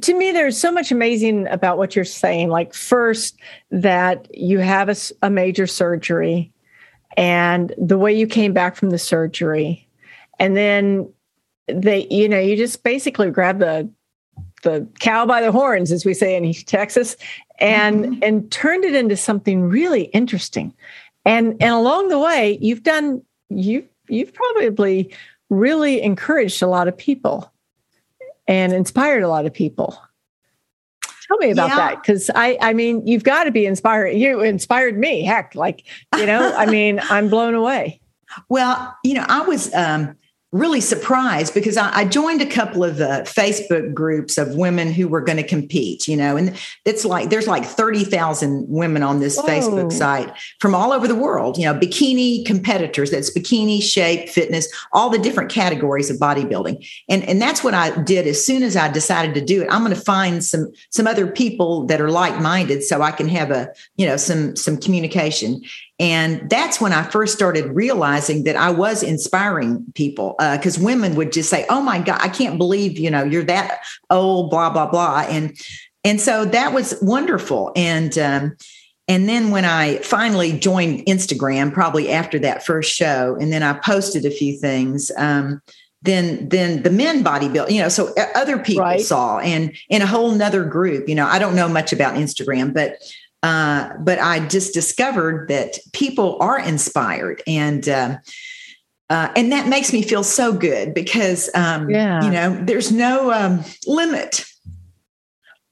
to 0.02 0.14
me, 0.14 0.32
there's 0.32 0.58
so 0.58 0.72
much 0.72 0.92
amazing 0.92 1.48
about 1.48 1.78
what 1.78 1.96
you're 1.96 2.06
saying. 2.06 2.50
Like, 2.50 2.74
first, 2.74 3.40
that 3.72 4.28
you 4.36 4.60
have 4.60 4.90
a, 4.90 4.96
a 5.24 5.30
major 5.30 5.66
surgery 5.66 6.52
and 7.16 7.74
the 7.78 7.98
way 7.98 8.14
you 8.14 8.28
came 8.28 8.54
back 8.54 8.76
from 8.76 8.92
the 8.92 9.00
surgery. 9.00 9.88
And 10.40 10.56
then 10.56 11.12
they, 11.68 12.08
you 12.12 12.30
know, 12.30 12.40
you 12.40 12.56
just 12.56 12.84
basically 12.84 13.32
grab 13.32 13.60
the 13.60 13.90
the 14.64 14.88
cow 15.00 15.26
by 15.26 15.42
the 15.42 15.52
horns, 15.52 15.92
as 15.92 16.04
we 16.04 16.14
say 16.14 16.36
in 16.36 16.52
Texas, 16.52 17.16
and 17.60 18.06
mm-hmm. 18.06 18.24
and 18.24 18.52
turned 18.52 18.84
it 18.84 18.96
into 18.96 19.16
something 19.16 19.64
really 19.64 20.06
interesting. 20.06 20.74
And 21.26 21.52
and 21.62 21.74
along 21.74 22.10
the 22.10 22.20
way, 22.20 22.58
you've 22.62 22.84
done 22.84 23.22
you 23.50 23.88
you've 24.08 24.34
probably 24.34 25.14
really 25.50 26.02
encouraged 26.02 26.62
a 26.62 26.68
lot 26.68 26.88
of 26.88 26.98
people 26.98 27.52
and 28.48 28.74
inspired 28.74 29.24
a 29.24 29.30
lot 29.30 29.46
of 29.46 29.54
people 29.54 30.00
tell 31.28 31.38
me 31.38 31.52
about 31.52 31.70
yeah. 31.70 31.76
that 31.76 32.02
because 32.02 32.30
i 32.36 32.58
i 32.62 32.74
mean 32.74 33.06
you've 33.06 33.24
got 33.24 33.46
to 33.46 33.52
be 33.52 33.66
inspired 33.66 34.10
you 34.10 34.42
inspired 34.42 34.98
me 34.98 35.24
heck 35.24 35.56
like 35.56 35.84
you 36.18 36.26
know 36.26 36.54
i 36.56 36.66
mean 36.72 37.00
i'm 37.10 37.30
blown 37.30 37.54
away 37.54 38.00
well 38.50 38.96
you 39.04 39.14
know 39.14 39.26
i 39.28 39.42
was 39.42 39.74
um 39.74 40.16
really 40.54 40.80
surprised 40.80 41.54
because 41.54 41.76
I, 41.76 41.94
I 41.94 42.06
joined 42.06 42.42
a 42.42 42.46
couple 42.46 42.82
of 42.84 43.02
uh, 43.02 43.24
Facebook 43.24 43.94
groups 43.94 44.38
of 44.38 44.56
women 44.56 44.94
who 44.94 45.10
were 45.10 45.20
going 45.20 45.38
to 45.38 45.44
compete, 45.44 46.08
you 46.08 46.16
know, 46.16 46.38
and 46.38 46.58
it's 46.86 47.04
like 47.04 47.30
there's 47.30 47.48
like 47.48 47.66
30,000 47.66 48.66
women 48.70 49.04
on 49.04 49.20
this 49.20 49.38
Whoa. 49.38 49.46
Facebook 49.46 49.92
site 49.92 50.34
from 50.62 50.74
all 50.74 50.94
over 50.94 51.06
the 51.06 51.16
world, 51.16 51.58
you 51.58 51.66
know, 51.66 51.74
bikini 51.74 52.46
competitors, 52.46 53.12
that's 53.12 53.36
bikini, 53.38 53.84
shape, 53.84 54.30
fitness, 54.30 54.72
all 54.94 55.10
the 55.10 55.20
different 55.20 55.52
categories 55.52 56.10
of 56.10 56.18
bodybuilding. 56.18 56.88
And, 57.10 57.24
and 57.26 57.42
that's 57.42 57.62
what 57.62 57.74
I 57.74 58.02
did 58.04 58.26
as 58.26 58.44
soon 58.44 58.64
as 58.64 58.78
I 58.78 58.90
decided 58.90 59.36
to 59.36 59.42
do 59.42 59.64
it. 59.64 59.68
I'm 59.70 59.84
going 59.84 59.94
to 59.94 60.02
find 60.02 60.44
some 60.44 60.72
some 60.92 61.08
other 61.08 61.28
people 61.28 61.86
that 61.88 62.00
are 62.00 62.10
like-minded 62.10 62.84
so 62.84 63.02
I 63.02 63.12
can 63.12 63.28
have 63.28 63.52
a, 63.52 63.70
you 63.98 64.06
know, 64.06 64.16
some 64.16 64.56
some 64.56 64.78
communication. 64.78 65.62
And 66.00 66.48
that's 66.50 66.80
when 66.80 66.94
I 66.94 67.04
first 67.04 67.34
started 67.34 67.74
realizing 67.76 68.44
that 68.44 68.56
I 68.56 68.70
was 68.70 69.02
inspiring 69.02 69.84
people 69.96 70.36
because 70.38 70.78
uh, 70.78 70.84
women 70.84 71.16
would 71.16 71.32
just 71.32 71.50
say, 71.50 71.66
"Oh 71.70 71.82
my 71.82 72.00
God, 72.00 72.20
I 72.22 72.30
can't 72.30 72.60
believe 72.60 73.00
you 73.00 73.10
know 73.10 73.24
you're 73.24 73.44
that 73.46 73.80
old," 74.12 74.52
blah 74.52 74.70
blah 74.70 74.86
blah, 74.86 75.26
and 75.28 75.58
and 76.04 76.22
so 76.22 76.46
that 76.46 76.72
was 76.72 76.96
wonderful. 77.02 77.72
And 77.76 78.16
um, 78.20 78.56
and 79.08 79.28
then 79.28 79.50
when 79.50 79.66
I 79.66 79.98
finally 80.00 80.58
joined 80.60 81.06
Instagram, 81.08 81.74
probably 81.74 82.12
after 82.12 82.38
that 82.40 82.64
first 82.64 82.94
show, 82.94 83.36
and 83.40 83.52
then 83.52 83.64
I 83.64 83.74
posted 83.74 84.24
a 84.26 84.32
few 84.32 84.58
things. 84.58 85.12
Um, 85.18 85.62
then 86.04 86.48
then 86.50 86.84
the 86.84 86.92
men 86.92 87.24
bodybuild 87.24 87.72
you 87.72 87.82
know 87.82 87.90
so 87.90 88.14
other 88.36 88.60
people 88.60 88.84
right. 88.84 89.02
saw 89.02 89.40
and 89.40 89.76
in 89.90 90.04
a 90.04 90.06
whole 90.06 90.32
nother 90.32 90.64
group 90.64 91.10
you 91.10 91.16
know 91.16 91.26
i 91.26 91.40
don't 91.40 91.56
know 91.56 91.68
much 91.68 91.92
about 91.92 92.14
instagram 92.14 92.72
but 92.72 92.98
uh, 93.44 93.94
but 94.00 94.20
I 94.20 94.46
just 94.48 94.74
discovered 94.74 95.48
that 95.50 95.78
people 95.94 96.38
are 96.40 96.60
inspired 96.60 97.42
and 97.46 97.88
uh, 97.88 98.18
uh, 99.10 99.32
and 99.36 99.52
that 99.52 99.68
makes 99.68 99.94
me 99.94 100.02
feel 100.02 100.24
so 100.24 100.52
good 100.52 100.94
because 100.94 101.50
um, 101.56 101.90
yeah. 101.90 102.24
you 102.24 102.32
know 102.32 102.62
there's 102.66 102.92
no 102.92 103.32
um, 103.32 103.64
limit. 103.86 104.46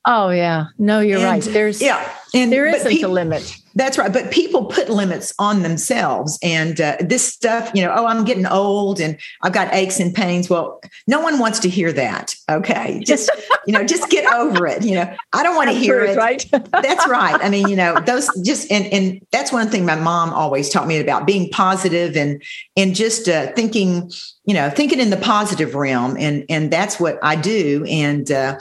Oh 0.06 0.30
yeah, 0.30 0.68
no, 0.78 1.00
you're 1.00 1.18
and, 1.18 1.26
right. 1.26 1.44
There's 1.44 1.82
yeah, 1.82 2.08
and 2.34 2.52
there 2.52 2.68
isn't 2.68 3.04
a 3.04 3.08
limit. 3.08 3.58
That's 3.76 3.98
right. 3.98 4.12
But 4.12 4.32
people 4.32 4.66
put 4.66 4.90
limits 4.90 5.34
on 5.38 5.62
themselves. 5.62 6.40
And 6.42 6.80
uh, 6.80 6.96
this 7.02 7.28
stuff, 7.28 7.70
you 7.74 7.84
know, 7.84 7.94
oh, 7.96 8.06
I'm 8.06 8.24
getting 8.24 8.46
old 8.46 9.02
and 9.02 9.18
I've 9.42 9.52
got 9.52 9.74
aches 9.74 10.00
and 10.00 10.14
pains. 10.14 10.50
Well, 10.50 10.82
no 11.08 11.20
one 11.20 11.40
wants 11.40 11.60
to 11.60 11.70
hear 11.70 11.92
that. 11.92 12.36
Okay. 12.50 13.02
Just, 13.06 13.30
you 13.68 13.74
know, 13.74 13.84
just 13.84 14.10
get 14.10 14.32
over 14.34 14.66
it. 14.66 14.84
You 14.84 14.96
know, 14.96 15.16
I 15.34 15.44
don't 15.44 15.58
want 15.58 15.70
to 15.70 15.76
hear 15.76 16.02
it. 16.02 16.16
Right. 16.16 16.46
that's 16.52 17.08
right. 17.08 17.38
I 17.42 17.50
mean, 17.50 17.68
you 17.68 17.76
know, 17.76 18.00
those 18.00 18.30
just, 18.44 18.72
and, 18.72 18.86
and 18.94 19.22
that's 19.32 19.52
one 19.52 19.70
thing 19.70 19.86
my 19.86 19.96
mom 19.96 20.30
always 20.34 20.70
taught 20.70 20.88
me 20.88 20.98
about 21.00 21.28
being 21.28 21.50
positive 21.50 22.16
and, 22.16 22.42
and 22.78 22.96
just 22.96 23.28
uh, 23.28 23.52
thinking, 23.54 24.10
you 24.46 24.54
know, 24.54 24.70
thinking 24.70 25.02
in 25.02 25.10
the 25.10 25.18
positive 25.18 25.76
realm. 25.76 26.16
And, 26.18 26.46
and 26.50 26.72
that's 26.72 26.98
what 26.98 27.20
I 27.22 27.36
do. 27.36 27.86
And, 27.90 28.32
uh, 28.32 28.58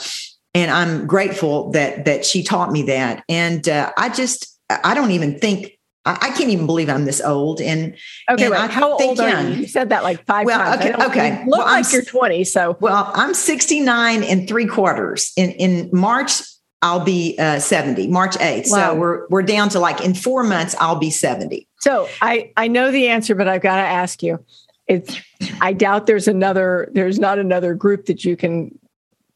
and 0.55 0.71
I'm 0.71 1.07
grateful 1.07 1.73
that 1.73 2.05
that 2.05 2.25
she 2.25 2.43
taught 2.45 2.71
me 2.71 2.85
that. 2.85 3.25
And 3.29 3.69
uh, 3.69 3.93
I 3.99 4.09
just 4.09 4.54
I 4.71 4.95
don't 4.95 5.11
even 5.11 5.39
think 5.39 5.79
I, 6.07 6.31
can't 6.31 6.51
even 6.51 6.67
believe 6.67 6.91
I'm 6.91 7.07
this 7.07 7.21
old. 7.21 7.61
And 7.61 7.97
okay, 8.31 8.47
and 8.47 8.55
I 8.55 8.67
how 8.67 8.93
old 8.93 9.21
are 9.21 9.43
you? 9.43 9.55
You 9.61 9.67
said 9.67 9.89
that 9.89 10.03
like 10.03 10.25
five 10.27 10.45
well, 10.45 10.59
times. 10.59 10.85
Okay, 10.85 11.05
okay. 11.05 11.45
Look 11.47 11.59
well, 11.59 11.67
like 11.67 11.87
I'm, 11.87 11.93
you're 11.93 12.03
20. 12.03 12.45
So 12.45 12.77
well, 12.81 13.11
I'm 13.15 13.33
69 13.33 14.23
and 14.23 14.47
three 14.47 14.67
quarters. 14.67 15.33
In 15.37 15.51
in 15.53 15.89
March, 15.93 16.43
I'll 16.83 17.05
be 17.05 17.37
uh, 17.39 17.59
70. 17.59 18.09
March 18.09 18.37
8th. 18.37 18.71
Wow. 18.71 18.77
So 18.77 18.95
we're 18.95 19.27
we're 19.29 19.43
down 19.43 19.71
to 19.71 19.81
like 19.81 20.03
in 20.03 20.15
four 20.15 20.43
months, 20.43 20.75
I'll 20.79 20.99
be 20.99 21.11
70. 21.11 21.67
So 21.81 22.09
I 22.21 22.53
I 22.57 22.69
know 22.69 22.91
the 22.91 23.09
answer, 23.09 23.35
but 23.35 23.49
I've 23.49 23.63
got 23.63 23.77
to 23.77 23.83
ask 23.83 24.23
you. 24.23 24.45
It's 24.87 25.19
I 25.63 25.73
doubt 25.73 26.07
there's 26.07 26.29
another 26.29 26.91
there's 26.93 27.19
not 27.19 27.39
another 27.39 27.73
group 27.73 28.05
that 28.07 28.25
you 28.27 28.37
can 28.37 28.79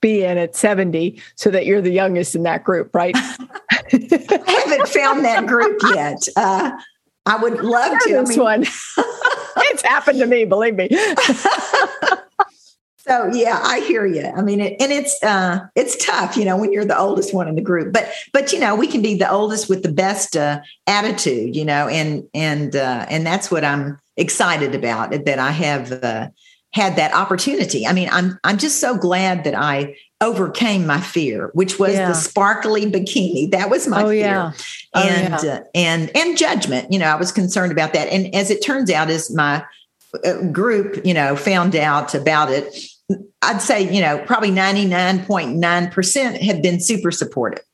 be 0.00 0.22
in 0.22 0.38
at 0.38 0.54
70 0.54 1.20
so 1.34 1.50
that 1.50 1.66
you're 1.66 1.80
the 1.80 1.90
youngest 1.90 2.34
in 2.34 2.42
that 2.44 2.64
group, 2.64 2.94
right? 2.94 3.16
I 4.30 4.50
haven't 4.50 4.88
found 4.88 5.24
that 5.24 5.46
group 5.46 5.80
yet. 5.94 6.26
Uh, 6.36 6.72
I 7.26 7.36
would 7.36 7.60
love 7.60 7.98
to. 8.00 8.08
This 8.08 8.30
I 8.30 8.32
mean, 8.32 8.40
one. 8.40 8.62
it's 9.70 9.82
happened 9.82 10.18
to 10.20 10.26
me, 10.26 10.44
believe 10.44 10.76
me. 10.76 10.88
so 12.96 13.30
yeah, 13.32 13.60
I 13.62 13.80
hear 13.86 14.06
you. 14.06 14.24
I 14.24 14.42
mean, 14.42 14.60
it, 14.60 14.80
and 14.80 14.90
it's 14.90 15.22
uh, 15.22 15.60
it's 15.74 16.04
tough, 16.04 16.36
you 16.36 16.44
know, 16.44 16.56
when 16.56 16.72
you're 16.72 16.84
the 16.84 16.98
oldest 16.98 17.34
one 17.34 17.48
in 17.48 17.54
the 17.54 17.62
group. 17.62 17.92
But 17.92 18.10
but 18.32 18.52
you 18.52 18.60
know, 18.60 18.74
we 18.74 18.86
can 18.86 19.02
be 19.02 19.14
the 19.16 19.30
oldest 19.30 19.68
with 19.68 19.82
the 19.82 19.92
best 19.92 20.36
uh, 20.36 20.60
attitude, 20.86 21.54
you 21.54 21.64
know, 21.64 21.88
and 21.88 22.24
and 22.32 22.74
uh, 22.74 23.06
and 23.10 23.26
that's 23.26 23.50
what 23.50 23.64
I'm 23.64 23.98
excited 24.16 24.74
about. 24.74 25.10
That 25.10 25.38
I 25.38 25.50
have 25.50 25.92
uh, 25.92 26.28
had 26.72 26.96
that 26.96 27.14
opportunity. 27.14 27.86
I 27.86 27.92
mean, 27.92 28.08
I'm 28.10 28.38
I'm 28.44 28.56
just 28.58 28.80
so 28.80 28.96
glad 28.96 29.44
that 29.44 29.54
I 29.54 29.96
overcame 30.20 30.86
my 30.86 31.00
fear, 31.00 31.50
which 31.54 31.78
was 31.78 31.94
yeah. 31.94 32.08
the 32.08 32.14
sparkly 32.14 32.90
bikini. 32.90 33.50
That 33.50 33.70
was 33.70 33.86
my 33.86 34.02
oh, 34.02 34.08
fear. 34.08 34.18
Yeah. 34.18 34.52
Oh, 34.94 35.08
and 35.08 35.44
yeah. 35.44 35.52
uh, 35.52 35.60
and 35.74 36.10
and 36.16 36.36
judgment. 36.36 36.92
You 36.92 36.98
know, 36.98 37.06
I 37.06 37.14
was 37.14 37.30
concerned 37.32 37.72
about 37.72 37.92
that. 37.92 38.08
And 38.08 38.34
as 38.34 38.50
it 38.50 38.64
turns 38.64 38.90
out, 38.90 39.10
as 39.10 39.32
my 39.34 39.64
uh, 40.24 40.42
group, 40.50 41.04
you 41.04 41.14
know, 41.14 41.36
found 41.36 41.76
out 41.76 42.14
about 42.14 42.50
it, 42.50 42.74
I'd 43.42 43.62
say, 43.62 43.92
you 43.92 44.00
know, 44.00 44.18
probably 44.26 44.50
99.9% 44.50 46.40
have 46.42 46.62
been 46.62 46.80
super 46.80 47.10
supportive. 47.10 47.64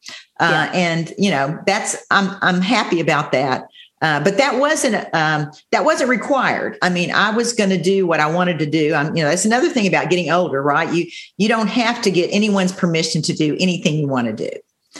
Uh, 0.40 0.68
and, 0.74 1.12
you 1.16 1.30
know, 1.30 1.59
that's, 1.66 2.04
I'm, 2.11 2.37
I'm 2.40 2.61
happy 2.61 2.98
about 3.00 3.33
that. 3.33 3.66
Uh, 4.02 4.22
but 4.22 4.37
that 4.37 4.59
wasn't 4.59 4.94
um, 5.14 5.50
that 5.70 5.85
wasn't 5.85 6.11
required. 6.11 6.76
I 6.83 6.90
mean, 6.90 7.11
I 7.11 7.30
was 7.30 7.52
going 7.52 7.70
to 7.70 7.80
do 7.80 8.07
what 8.07 8.20
I 8.20 8.30
wanted 8.30 8.59
to 8.59 8.66
do. 8.66 8.92
I'm, 8.94 9.16
you 9.16 9.22
know, 9.22 9.30
that's 9.30 9.44
another 9.44 9.68
thing 9.68 9.87
about 9.87 10.11
getting 10.11 10.30
older, 10.30 10.62
right? 10.62 10.92
You 10.92 11.07
you 11.38 11.48
don't 11.48 11.68
have 11.68 12.02
to 12.02 12.11
get 12.11 12.28
anyone's 12.33 12.72
permission 12.72 13.22
to 13.22 13.33
do 13.33 13.57
anything 13.61 13.94
you 13.94 14.09
want 14.09 14.26
to 14.26 14.33
do. 14.33 14.50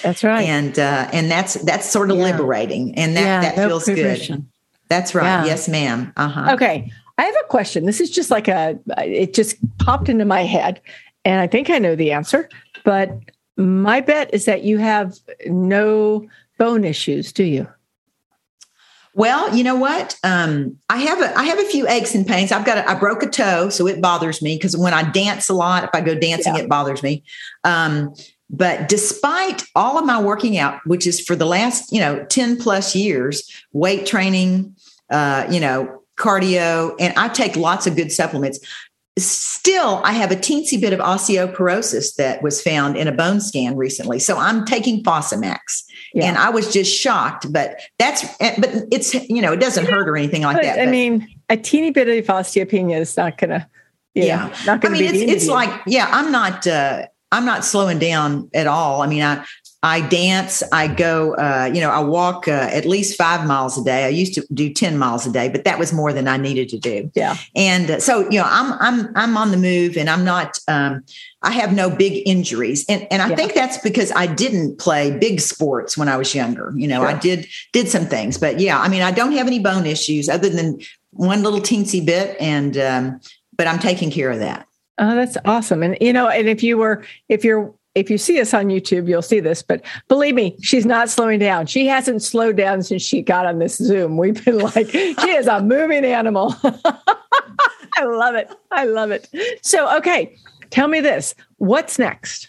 That's 0.03 0.25
right, 0.25 0.43
and 0.43 0.79
uh, 0.79 1.09
and 1.13 1.31
that's 1.31 1.55
that's 1.55 1.89
sort 1.89 2.11
of 2.11 2.17
yeah. 2.17 2.25
liberating, 2.25 2.95
and 2.97 3.17
that 3.17 3.21
yeah, 3.21 3.41
that 3.43 3.57
no 3.57 3.69
feels 3.69 3.87
good. 3.87 4.47
That's 4.89 5.15
right. 5.15 5.25
Yeah. 5.25 5.45
Yes, 5.45 5.69
ma'am. 5.69 6.13
Uh 6.17 6.29
huh. 6.29 6.55
Okay, 6.55 6.91
I 7.19 7.25
have 7.25 7.35
a 7.45 7.49
question. 7.49 7.87
This 7.87 8.01
is 8.01 8.11
just 8.11 8.31
like 8.31 8.49
a 8.49 8.79
it 8.99 9.35
just 9.35 9.57
popped 9.79 10.09
into 10.09 10.25
my 10.25 10.45
head, 10.45 10.81
and 11.25 11.41
I 11.41 11.47
think 11.47 11.69
I 11.71 11.79
know 11.79 11.95
the 11.95 12.13
answer, 12.13 12.49
but 12.85 13.11
my 13.57 14.01
bet 14.01 14.33
is 14.33 14.47
that 14.47 14.63
you 14.63 14.79
have 14.79 15.19
no 15.47 16.27
bone 16.59 16.85
issues, 16.85 17.33
do 17.33 17.45
you? 17.45 17.69
Well, 19.15 19.57
you 19.57 19.63
know 19.63 19.77
what? 19.77 20.17
Um, 20.25 20.77
I 20.89 20.99
have 20.99 21.21
a 21.21 21.39
I 21.39 21.45
have 21.45 21.61
a 21.61 21.65
few 21.65 21.89
aches 21.89 22.15
and 22.17 22.27
pains. 22.27 22.51
I've 22.51 22.67
got 22.67 22.79
a, 22.79 22.91
I 22.91 22.95
broke 22.95 23.23
a 23.23 23.29
toe, 23.29 23.69
so 23.69 23.87
it 23.87 24.01
bothers 24.01 24.43
me 24.43 24.57
because 24.57 24.77
when 24.77 24.93
I 24.93 25.09
dance 25.09 25.49
a 25.49 25.55
lot, 25.55 25.85
if 25.85 25.91
I 25.95 26.01
go 26.01 26.17
dancing, 26.17 26.57
yeah. 26.57 26.63
it 26.63 26.69
bothers 26.69 27.03
me. 27.03 27.23
Um, 27.63 28.13
but 28.51 28.89
despite 28.89 29.63
all 29.77 29.99
of 29.99 30.05
my 30.05 30.21
working 30.21 30.59
out, 30.59 30.81
which 30.85 31.07
is 31.07 31.21
for 31.21 31.37
the 31.37 31.47
last 31.47 31.93
you 31.93 32.01
know 32.01 32.25
ten 32.25 32.57
plus 32.57 32.97
years, 32.97 33.49
weight 33.73 34.05
training, 34.05 34.75
uh, 35.11 35.47
you 35.49 35.61
know, 35.61 36.03
cardio, 36.17 36.97
and 36.99 37.17
I 37.17 37.29
take 37.29 37.55
lots 37.55 37.87
of 37.87 37.95
good 37.95 38.11
supplements. 38.11 38.59
Still, 39.17 40.01
I 40.05 40.13
have 40.13 40.33
a 40.33 40.37
teensy 40.37 40.81
bit 40.81 40.93
of 40.93 40.99
osteoporosis 40.99 42.17
that 42.17 42.43
was 42.43 42.61
found 42.61 42.97
in 42.97 43.07
a 43.07 43.13
bone 43.13 43.41
scan 43.41 43.77
recently. 43.77 44.19
So 44.19 44.37
I'm 44.37 44.65
taking 44.65 45.05
Fosamax. 45.05 45.85
Yeah. 46.13 46.27
And 46.27 46.37
I 46.37 46.51
was 46.51 46.73
just 46.73 46.93
shocked, 46.93 47.53
but 47.53 47.81
that's, 47.99 48.25
eh, 48.41 48.57
but 48.59 48.71
it's, 48.91 49.15
you 49.15 49.41
know, 49.41 49.53
it 49.53 49.61
doesn't 49.61 49.87
hurt 49.87 50.09
or 50.09 50.17
anything 50.17 50.43
like 50.43 50.57
but, 50.57 50.63
that. 50.63 50.81
I 50.81 50.87
mean, 50.87 51.29
a 51.49 51.57
teeny 51.57 51.91
bit 51.91 52.09
of 52.09 52.27
osteopenia 52.27 53.01
is 53.01 53.17
not 53.17 53.39
going 53.39 53.51
to, 53.51 53.69
yeah, 54.15 54.47
know, 54.47 54.53
not 54.67 54.83
to 54.83 54.89
I 54.89 54.91
mean, 54.91 55.05
it's, 55.05 55.19
it's 55.19 55.47
like, 55.49 55.71
yeah, 55.87 56.09
I'm 56.11 56.33
not, 56.33 56.67
uh, 56.67 57.07
I'm 57.31 57.45
not 57.45 57.65
slowing 57.65 57.99
down 57.99 58.51
at 58.55 58.67
all. 58.67 59.03
I 59.03 59.07
mean, 59.07 59.23
I, 59.23 59.45
I 59.85 60.01
dance. 60.01 60.63
I 60.73 60.89
go, 60.89 61.35
uh, 61.35 61.71
you 61.73 61.83
know, 61.83 61.91
I 61.91 62.01
walk 62.01 62.49
uh, 62.49 62.53
at 62.73 62.87
least 62.87 63.19
five 63.19 63.47
miles 63.47 63.77
a 63.77 63.85
day. 63.85 64.07
I 64.07 64.09
used 64.09 64.33
to 64.33 64.47
do 64.55 64.73
10 64.73 64.97
miles 64.97 65.27
a 65.27 65.31
day, 65.31 65.51
but 65.51 65.65
that 65.65 65.79
was 65.79 65.93
more 65.93 66.11
than 66.11 66.27
I 66.27 66.39
needed 66.39 66.71
to 66.71 66.79
do. 66.79 67.13
Yeah. 67.15 67.37
And 67.55 67.91
uh, 67.91 68.01
so, 68.01 68.21
you 68.31 68.39
know, 68.39 68.47
I'm, 68.49 68.73
I'm, 68.81 69.13
I'm 69.15 69.37
on 69.37 69.51
the 69.51 69.59
move 69.59 69.99
and 69.99 70.09
I'm 70.09 70.25
not, 70.25 70.59
um, 70.69 71.05
I 71.43 71.51
have 71.51 71.75
no 71.75 71.91
big 71.95 72.27
injuries. 72.27 72.87
And, 72.89 73.07
and 73.11 73.21
I 73.21 73.29
yeah. 73.29 73.37
think 73.37 73.53
that's 73.53 73.77
because 73.77 74.11
I 74.17 74.27
didn't 74.27 74.79
play 74.79 75.19
big 75.19 75.39
sports 75.39 75.99
when 75.99 76.09
I 76.09 76.17
was 76.17 76.35
younger. 76.35 76.73
You 76.75 76.89
know, 76.89 77.01
sure. 77.01 77.09
I 77.09 77.19
did, 77.19 77.47
did 77.75 77.91
some 77.91 78.07
things, 78.07 78.39
but 78.39 78.61
yeah, 78.61 78.81
I 78.81 78.89
mean, 78.89 79.03
I 79.03 79.11
don't 79.11 79.33
have 79.33 79.47
any 79.47 79.59
bone 79.59 79.85
issues 79.85 80.31
other 80.31 80.49
than 80.49 80.81
one 81.11 81.43
little 81.43 81.61
teensy 81.61 82.05
bit. 82.05 82.41
And, 82.41 82.79
um, 82.79 83.21
but 83.55 83.67
I'm 83.67 83.79
taking 83.79 84.11
care 84.11 84.31
of 84.31 84.39
that. 84.39 84.67
Oh, 84.97 85.15
that's 85.15 85.37
awesome. 85.45 85.83
And, 85.83 85.99
you 86.01 86.15
know, 86.15 86.29
and 86.29 86.49
if 86.49 86.63
you 86.63 86.79
were, 86.79 87.05
if 87.29 87.45
you're, 87.45 87.75
if 87.95 88.11
you 88.11 88.19
see 88.19 88.41
us 88.41 88.53
on 88.53 88.67
YouTube, 88.67 89.09
you'll 89.09 89.23
see 89.23 89.41
this. 89.41 89.63
But 89.63 89.85
believe 90.09 90.35
me, 90.35 90.57
she's 90.61 90.85
not 90.85 91.09
slowing 91.09 91.39
down. 91.39 91.67
She 91.67 91.87
hasn't 91.87 92.23
slowed 92.23 92.57
down 92.57 92.83
since 92.83 93.03
she 93.03 93.23
got 93.23 93.47
on 93.47 93.59
this 93.59 93.77
Zoom. 93.77 94.17
We've 94.17 94.45
been 94.45 94.59
like, 94.59 94.91
she 94.91 95.31
is 95.31 95.47
a 95.47 95.63
moving 95.63 96.05
animal. 96.05 96.55
I 97.97 98.05
love 98.05 98.35
it. 98.35 98.51
I 98.73 98.85
love 98.85 99.11
it. 99.11 99.29
So, 99.63 99.97
okay, 99.99 100.37
tell 100.71 100.89
me 100.89 101.01
this 101.01 101.35
what's 101.59 101.99
next? 101.99 102.49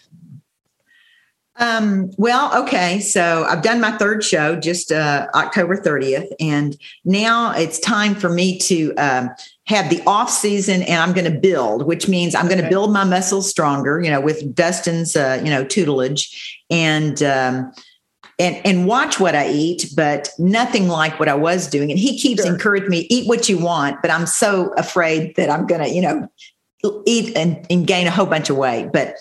Um, 1.58 2.10
well, 2.18 2.64
okay. 2.64 3.00
So 3.00 3.44
I've 3.44 3.62
done 3.62 3.80
my 3.80 3.92
third 3.96 4.22
show 4.22 4.56
just 4.56 4.92
uh, 4.92 5.26
October 5.34 5.76
30th, 5.76 6.28
and 6.38 6.76
now 7.04 7.52
it's 7.52 7.78
time 7.80 8.14
for 8.14 8.28
me 8.28 8.58
to 8.58 8.94
um, 8.96 9.30
have 9.66 9.90
the 9.90 10.02
off 10.06 10.30
season 10.30 10.82
and 10.82 11.00
I'm 11.02 11.12
going 11.12 11.30
to 11.30 11.38
build, 11.38 11.86
which 11.86 12.08
means 12.08 12.34
I'm 12.34 12.46
going 12.48 12.62
to 12.62 12.68
build 12.68 12.92
my 12.92 13.04
muscles 13.04 13.50
stronger, 13.50 14.00
you 14.00 14.10
know, 14.10 14.20
with 14.20 14.54
Dustin's, 14.54 15.16
uh, 15.16 15.40
you 15.42 15.50
know, 15.50 15.64
tutelage 15.64 16.62
and, 16.70 17.20
um, 17.22 17.72
and, 18.38 18.64
and 18.64 18.86
watch 18.86 19.18
what 19.18 19.34
I 19.34 19.50
eat, 19.50 19.86
but 19.96 20.28
nothing 20.38 20.88
like 20.88 21.18
what 21.18 21.28
I 21.28 21.34
was 21.34 21.66
doing. 21.66 21.90
And 21.90 21.98
he 21.98 22.18
keeps 22.18 22.44
sure. 22.44 22.52
encouraging 22.52 22.90
me, 22.90 23.06
eat 23.10 23.26
what 23.28 23.48
you 23.48 23.58
want, 23.58 24.02
but 24.02 24.10
I'm 24.10 24.26
so 24.26 24.72
afraid 24.74 25.34
that 25.36 25.50
I'm 25.50 25.66
going 25.66 25.82
to, 25.82 25.88
you 25.88 26.02
know, 26.02 26.28
eat 27.04 27.36
and, 27.36 27.66
and 27.68 27.86
gain 27.86 28.06
a 28.06 28.10
whole 28.10 28.26
bunch 28.26 28.50
of 28.50 28.56
weight. 28.56 28.90
But 28.92 29.16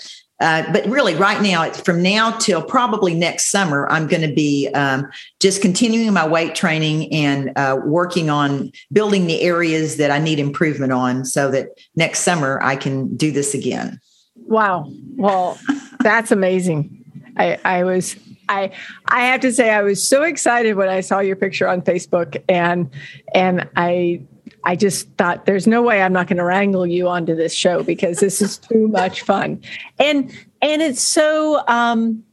uh, 0.45 0.71
but 0.71 0.86
really, 0.86 1.15
right 1.15 1.41
now, 1.41 1.71
from 1.71 2.03
now 2.03 2.29
till 2.38 2.62
probably 2.62 3.15
next 3.15 3.49
summer, 3.49 3.89
I'm 3.89 4.05
going 4.05 4.21
to 4.21 4.31
be 4.31 4.69
um, 4.75 5.10
just 5.39 5.60
continuing 5.60 6.13
my 6.13 6.27
weight 6.27 6.53
training 6.53 7.12
and 7.12 7.51
uh, 7.55 7.79
working 7.84 8.29
on 8.29 8.71
building 8.93 9.25
the 9.25 9.41
areas 9.41 9.97
that 9.97 10.12
I 10.12 10.19
need 10.19 10.38
improvement 10.38 10.91
on 10.91 11.25
so 11.25 11.49
that 11.49 11.69
next 11.95 12.19
summer 12.19 12.62
I 12.62 12.75
can 12.75 13.17
do 13.17 13.31
this 13.31 13.55
again. 13.55 13.99
Wow. 14.36 14.88
Well, 15.15 15.58
that's 16.01 16.31
amazing. 16.31 17.03
I, 17.38 17.58
I 17.65 17.84
was 17.84 18.15
I 18.47 18.69
I 19.08 19.25
have 19.25 19.41
to 19.41 19.51
say 19.51 19.71
I 19.71 19.81
was 19.81 20.08
so 20.08 20.21
excited 20.21 20.75
when 20.75 20.89
I 20.89 21.01
saw 21.01 21.21
your 21.21 21.38
picture 21.38 21.67
on 21.67 21.81
Facebook 21.81 22.39
and 22.47 22.91
and 23.34 23.67
I 23.75 24.21
I 24.65 24.75
just 24.75 25.08
thought 25.17 25.45
there's 25.45 25.67
no 25.67 25.82
way 25.82 26.01
I'm 26.01 26.13
not 26.13 26.28
going 26.28 26.38
to 26.38 26.43
wrangle 26.43 26.86
you 26.88 27.08
onto 27.08 27.36
this 27.36 27.54
show 27.54 27.84
because 27.84 28.19
this 28.19 28.41
is 28.41 28.58
too 28.58 28.88
much 28.91 29.21
fun. 29.21 29.62
And 29.99 30.32
and 30.62 30.82
it's 30.82 31.01
so 31.01 31.63
um 31.67 32.23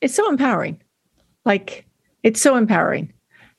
it's 0.00 0.14
so 0.14 0.28
empowering. 0.28 0.80
Like 1.44 1.86
it's 2.22 2.42
so 2.42 2.56
empowering 2.56 3.12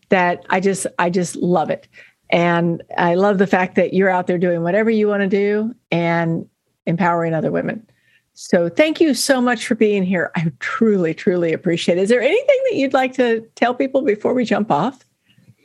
that 0.09 0.45
I 0.49 0.59
just 0.59 0.85
I 0.99 1.09
just 1.09 1.35
love 1.37 1.69
it. 1.69 1.87
And 2.29 2.83
I 2.97 3.15
love 3.15 3.37
the 3.37 3.47
fact 3.47 3.75
that 3.75 3.93
you're 3.93 4.09
out 4.09 4.27
there 4.27 4.37
doing 4.37 4.61
whatever 4.61 4.89
you 4.89 5.07
want 5.07 5.21
to 5.21 5.29
do 5.29 5.73
and 5.91 6.47
empowering 6.85 7.33
other 7.33 7.51
women. 7.51 7.87
So 8.33 8.69
thank 8.69 8.99
you 9.01 9.13
so 9.13 9.41
much 9.41 9.65
for 9.65 9.75
being 9.75 10.03
here. 10.03 10.31
I 10.35 10.51
truly, 10.59 11.13
truly 11.13 11.53
appreciate 11.53 11.97
it. 11.97 12.01
Is 12.01 12.09
there 12.09 12.21
anything 12.21 12.59
that 12.69 12.75
you'd 12.75 12.93
like 12.93 13.13
to 13.13 13.41
tell 13.55 13.73
people 13.73 14.01
before 14.01 14.33
we 14.33 14.45
jump 14.45 14.69
off? 14.69 15.03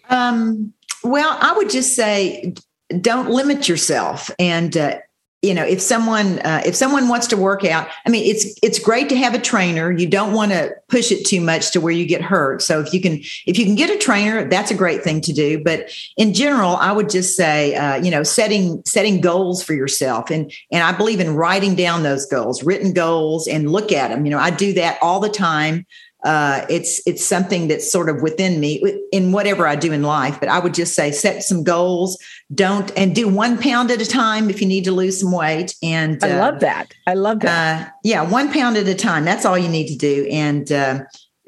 Um, 0.09 0.73
well, 1.05 1.37
I 1.41 1.53
would 1.55 1.71
just 1.71 1.95
say 1.95 2.55
don't 3.01 3.31
limit 3.31 3.69
yourself. 3.69 4.31
And 4.39 4.77
uh, 4.77 4.99
you 5.43 5.53
know 5.53 5.65
if 5.65 5.81
someone 5.81 6.39
uh, 6.41 6.63
if 6.65 6.77
someone 6.77 7.09
wants 7.09 7.27
to 7.27 7.37
work 7.37 7.65
out 7.65 7.89
i 8.07 8.11
mean 8.11 8.25
it's 8.25 8.57
it's 8.63 8.79
great 8.79 9.09
to 9.09 9.17
have 9.17 9.35
a 9.35 9.41
trainer. 9.41 9.91
You 9.91 10.09
don't 10.09 10.33
want 10.33 10.53
to 10.53 10.73
push 10.89 11.11
it 11.11 11.27
too 11.27 11.41
much 11.41 11.73
to 11.73 11.81
where 11.81 11.93
you 11.93 12.07
get 12.07 12.23
hurt. 12.23 12.63
So 12.63 12.81
if 12.81 12.95
you 12.95 13.01
can 13.01 13.15
if 13.47 13.59
you 13.59 13.65
can 13.65 13.75
get 13.75 13.91
a 13.91 13.99
trainer 13.99 14.49
that's 14.49 14.71
a 14.71 14.75
great 14.75 15.03
thing 15.03 15.21
to 15.23 15.33
do. 15.33 15.63
But 15.63 15.91
in 16.17 16.33
general 16.33 16.77
i 16.77 16.93
would 16.93 17.11
just 17.11 17.37
say 17.37 17.75
uh, 17.75 17.97
you 17.97 18.11
know 18.11 18.23
setting 18.23 18.83
setting 18.87 19.21
goals 19.21 19.63
for 19.63 19.75
yourself. 19.75 20.31
And 20.31 20.53
and 20.71 20.85
i 20.85 20.93
believe 20.93 21.19
in 21.19 21.35
writing 21.35 21.75
down 21.75 22.05
those 22.05 22.25
goals 22.27 22.63
written 22.63 22.93
goals 22.93 23.49
and 23.49 23.73
look 23.73 23.91
at 23.91 24.09
them 24.09 24.25
you 24.25 24.31
know 24.31 24.39
i 24.39 24.51
do 24.51 24.73
that 24.75 24.99
all 25.03 25.19
the 25.19 25.29
time 25.29 25.85
uh, 26.25 26.65
it's 26.69 27.01
it's 27.07 27.25
something 27.25 27.69
that's 27.69 27.91
sort 27.91 28.09
of 28.09 28.23
within 28.23 28.61
me 28.61 28.83
in 29.11 29.33
whatever 29.33 29.67
I 29.67 29.75
do 29.75 29.93
in 29.93 30.03
life. 30.03 30.39
But 30.39 30.49
I 30.49 30.59
would 30.61 30.75
just 30.75 30.95
say 30.95 31.11
set 31.11 31.43
some 31.43 31.65
goals. 31.65 32.17
Don't 32.55 32.97
and 32.97 33.15
do 33.15 33.29
one 33.29 33.59
pound 33.59 33.91
at 33.91 34.01
a 34.01 34.07
time 34.07 34.49
if 34.49 34.61
you 34.61 34.69
need 34.69 34.85
to 34.85 34.93
lose 34.93 35.21
some 35.21 35.33
weight. 35.33 35.75
And 35.83 36.23
I 36.23 36.39
love 36.39 36.57
uh, 36.57 36.59
that. 36.59 36.95
I 37.07 37.15
love 37.15 37.41
that. 37.41 37.89
Uh, 37.89 37.91
yeah, 38.05 38.23
one 38.23 38.53
pound 38.53 38.77
at 38.77 38.87
a 38.87 38.95
time. 38.95 39.25
That's 39.25 39.45
all 39.45 39.59
you 39.59 39.69
need 39.69 39.89
to 39.89 39.97
do. 39.97 40.29
And 40.31 40.71
uh, 40.71 41.01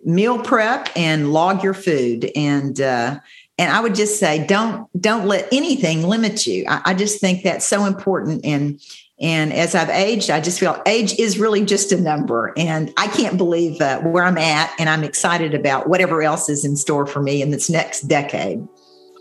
meal 0.04 0.38
prep 0.38 0.88
and 0.96 1.32
log 1.32 1.62
your 1.62 1.74
food. 1.74 2.30
And 2.34 2.80
uh, 2.80 3.20
and 3.58 3.72
I 3.72 3.80
would 3.80 3.94
just 3.94 4.18
say 4.18 4.44
don't 4.44 4.88
don't 5.00 5.26
let 5.26 5.48
anything 5.52 6.02
limit 6.02 6.46
you. 6.46 6.64
I, 6.68 6.82
I 6.86 6.94
just 6.94 7.20
think 7.20 7.44
that's 7.44 7.64
so 7.64 7.84
important. 7.84 8.44
And 8.44 8.80
and 9.20 9.52
as 9.52 9.74
I've 9.74 9.90
aged, 9.90 10.28
I 10.28 10.40
just 10.40 10.58
feel 10.58 10.80
age 10.86 11.18
is 11.18 11.38
really 11.38 11.64
just 11.64 11.92
a 11.92 12.00
number. 12.00 12.52
And 12.56 12.92
I 12.96 13.06
can't 13.08 13.38
believe 13.38 13.80
uh, 13.80 14.00
where 14.00 14.24
I'm 14.24 14.38
at. 14.38 14.74
And 14.78 14.88
I'm 14.88 15.04
excited 15.04 15.54
about 15.54 15.88
whatever 15.88 16.22
else 16.22 16.48
is 16.48 16.64
in 16.64 16.76
store 16.76 17.06
for 17.06 17.22
me 17.22 17.40
in 17.40 17.50
this 17.50 17.70
next 17.70 18.02
decade. 18.02 18.66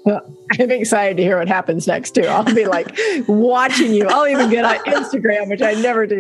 Well, 0.06 0.22
I'm 0.60 0.72
excited 0.72 1.16
to 1.18 1.24
hear 1.24 1.38
what 1.38 1.48
happens 1.48 1.88
next 1.88 2.16
too. 2.16 2.24
I'll 2.24 2.44
be 2.44 2.66
like 2.66 2.94
watching 3.28 3.94
you. 3.94 4.08
I'll 4.10 4.28
even 4.28 4.50
get 4.50 4.66
on 4.66 4.78
Instagram, 4.80 5.50
which 5.50 5.62
I 5.62 5.74
never 5.76 6.06
do. 6.06 6.20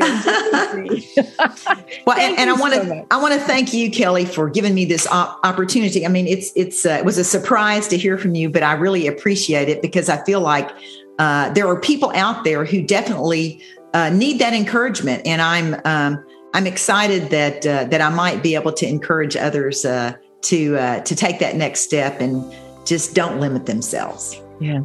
well, 2.05 2.17
and, 2.17 2.37
and 2.37 2.49
I 2.49 2.53
want 2.53 2.75
to 2.75 2.85
so 2.85 3.07
I 3.11 3.21
want 3.21 3.33
to 3.33 3.41
thank 3.41 3.73
you, 3.73 3.91
Kelly, 3.91 4.23
for 4.23 4.49
giving 4.49 4.73
me 4.73 4.85
this 4.85 5.05
opportunity. 5.11 6.05
I 6.05 6.09
mean, 6.09 6.27
it's 6.27 6.53
it's 6.55 6.85
uh, 6.85 6.91
it 6.91 7.03
was 7.03 7.17
a 7.17 7.25
surprise 7.25 7.89
to 7.89 7.97
hear 7.97 8.17
from 8.17 8.35
you, 8.35 8.49
but 8.49 8.63
I 8.63 8.71
really 8.73 9.05
appreciate 9.05 9.67
it 9.67 9.81
because 9.81 10.07
I 10.07 10.23
feel 10.23 10.39
like 10.39 10.71
uh, 11.19 11.49
there 11.53 11.67
are 11.67 11.79
people 11.79 12.11
out 12.15 12.43
there 12.43 12.65
who 12.65 12.81
definitely 12.81 13.63
uh, 13.93 14.09
need 14.09 14.39
that 14.39 14.53
encouragement, 14.53 15.25
and 15.25 15.41
I'm 15.41 15.75
um, 15.85 16.25
I'm 16.53 16.67
excited 16.67 17.29
that 17.29 17.65
uh, 17.65 17.85
that 17.85 18.01
I 18.01 18.09
might 18.09 18.41
be 18.41 18.55
able 18.55 18.73
to 18.73 18.87
encourage 18.87 19.35
others 19.35 19.85
uh, 19.85 20.13
to 20.43 20.77
uh, 20.77 20.99
to 21.01 21.15
take 21.15 21.39
that 21.39 21.55
next 21.55 21.81
step 21.81 22.19
and 22.19 22.43
just 22.85 23.13
don't 23.13 23.39
limit 23.39 23.65
themselves. 23.65 24.39
Yeah. 24.59 24.81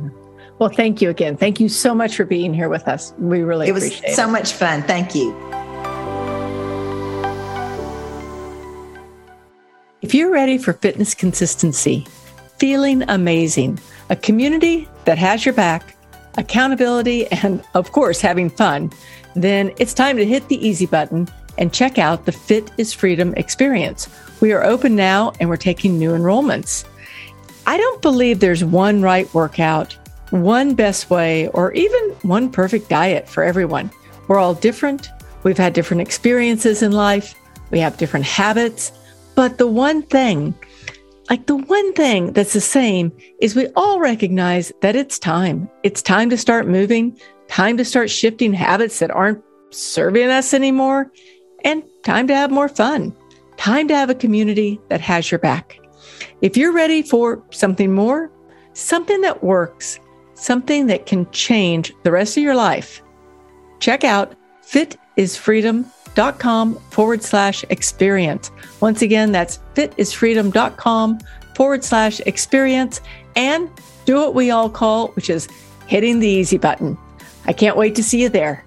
Well, 0.59 0.71
thank 0.71 1.01
you 1.01 1.09
again. 1.09 1.37
Thank 1.37 1.61
you 1.61 1.69
so 1.69 1.95
much 1.95 2.17
for 2.17 2.25
being 2.25 2.53
here 2.53 2.69
with 2.69 2.89
us. 2.89 3.15
We 3.19 3.43
really 3.43 3.69
it 3.69 3.73
was 3.73 4.01
so 4.15 4.29
much 4.29 4.53
fun. 4.53 4.83
Thank 4.83 5.15
you. 5.15 5.37
If 10.03 10.15
you're 10.15 10.31
ready 10.31 10.59
for 10.59 10.73
fitness 10.73 11.15
consistency, 11.15 12.07
feeling 12.59 13.03
amazing, 13.09 13.79
a 14.11 14.17
community 14.17 14.89
that 15.05 15.19
has 15.19 15.45
your 15.45 15.55
back, 15.55 15.95
accountability, 16.37 17.27
and 17.29 17.63
of 17.75 17.93
course, 17.93 18.21
having 18.21 18.51
fun, 18.51 18.91
then 19.35 19.73
it's 19.79 19.95
time 19.95 20.17
to 20.17 20.25
hit 20.25 20.49
the 20.49 20.67
easy 20.67 20.87
button 20.87 21.29
and 21.59 21.73
check 21.73 21.99
out 21.99 22.25
the 22.25 22.33
Fit 22.33 22.71
is 22.79 22.93
Freedom 22.93 23.35
experience. 23.37 24.09
We 24.41 24.53
are 24.53 24.65
open 24.65 24.95
now 24.95 25.33
and 25.41 25.49
we're 25.49 25.57
taking 25.57 25.99
new 25.99 26.11
enrollments. 26.11 26.85
I 27.67 27.77
don't 27.77 28.01
believe 28.01 28.41
there's 28.41 28.65
one 28.65 29.03
right 29.03 29.33
workout, 29.35 29.97
one 30.31 30.75
best 30.75 31.11
way, 31.11 31.49
or 31.49 31.73
even 31.73 32.01
one 32.23 32.51
perfect 32.51 32.89
diet 32.89 33.29
for 33.29 33.43
everyone. 33.43 33.91
We're 34.29 34.39
all 34.39 34.55
different. 34.55 35.11
We've 35.43 35.59
had 35.59 35.73
different 35.73 36.03
experiences 36.03 36.83
in 36.83 36.93
life. 36.93 37.35
We 37.71 37.81
have 37.81 37.97
different 37.97 38.27
habits. 38.27 38.93
But 39.35 39.59
the 39.59 39.67
one 39.67 40.03
thing, 40.03 40.55
like 41.31 41.47
the 41.47 41.57
one 41.57 41.93
thing 41.93 42.33
that's 42.33 42.55
the 42.55 42.61
same 42.61 43.13
is 43.41 43.55
we 43.55 43.69
all 43.77 44.01
recognize 44.01 44.73
that 44.81 44.97
it's 44.97 45.19
time. 45.19 45.71
It's 45.83 46.03
time 46.03 46.31
to 46.31 46.39
start 46.39 46.67
moving, 46.67 47.19
time 47.49 47.77
to 47.77 47.85
start 47.85 48.11
shifting 48.11 48.53
habits 48.53 48.99
that 49.01 49.11
aren't 49.11 49.43
serving 49.71 50.31
us 50.31 50.55
anymore, 50.55 51.13
and 51.65 51.83
time 52.03 52.27
to 52.29 52.35
have 52.35 52.51
more 52.51 52.69
fun, 52.69 53.15
time 53.57 53.89
to 53.89 53.95
have 53.95 54.11
a 54.11 54.15
community 54.15 54.81
that 54.89 55.03
has 55.03 55.31
your 55.31 55.39
back. 55.39 55.79
If 56.41 56.57
you're 56.57 56.73
ready 56.73 57.03
for 57.03 57.43
something 57.51 57.93
more, 57.93 58.33
something 58.73 59.21
that 59.21 59.45
works, 59.45 60.01
something 60.35 60.87
that 60.87 61.07
can 61.07 61.31
change 61.31 61.93
the 62.05 62.13
rest 62.13 62.37
of 62.37 62.43
your 62.43 62.55
life, 62.55 63.03
check 63.81 64.05
out 64.05 64.35
fitisfreedom.com 64.65 66.75
forward 66.91 67.23
slash 67.23 67.65
experience. 67.71 68.51
Once 68.81 69.03
again, 69.03 69.33
that's 69.33 69.59
fitisfreedom.com 69.75 71.19
forward 71.55 71.85
slash 71.85 72.21
experience 72.21 73.01
and 73.37 73.69
do 74.05 74.17
what 74.17 74.35
we 74.35 74.51
all 74.51 74.71
call, 74.71 75.09
which 75.09 75.29
is 75.29 75.49
hitting 75.87 76.21
the 76.21 76.29
easy 76.29 76.59
button. 76.59 76.97
I 77.47 77.53
can't 77.53 77.77
wait 77.77 77.95
to 77.97 78.03
see 78.03 78.23
you 78.23 78.29
there. 78.29 78.65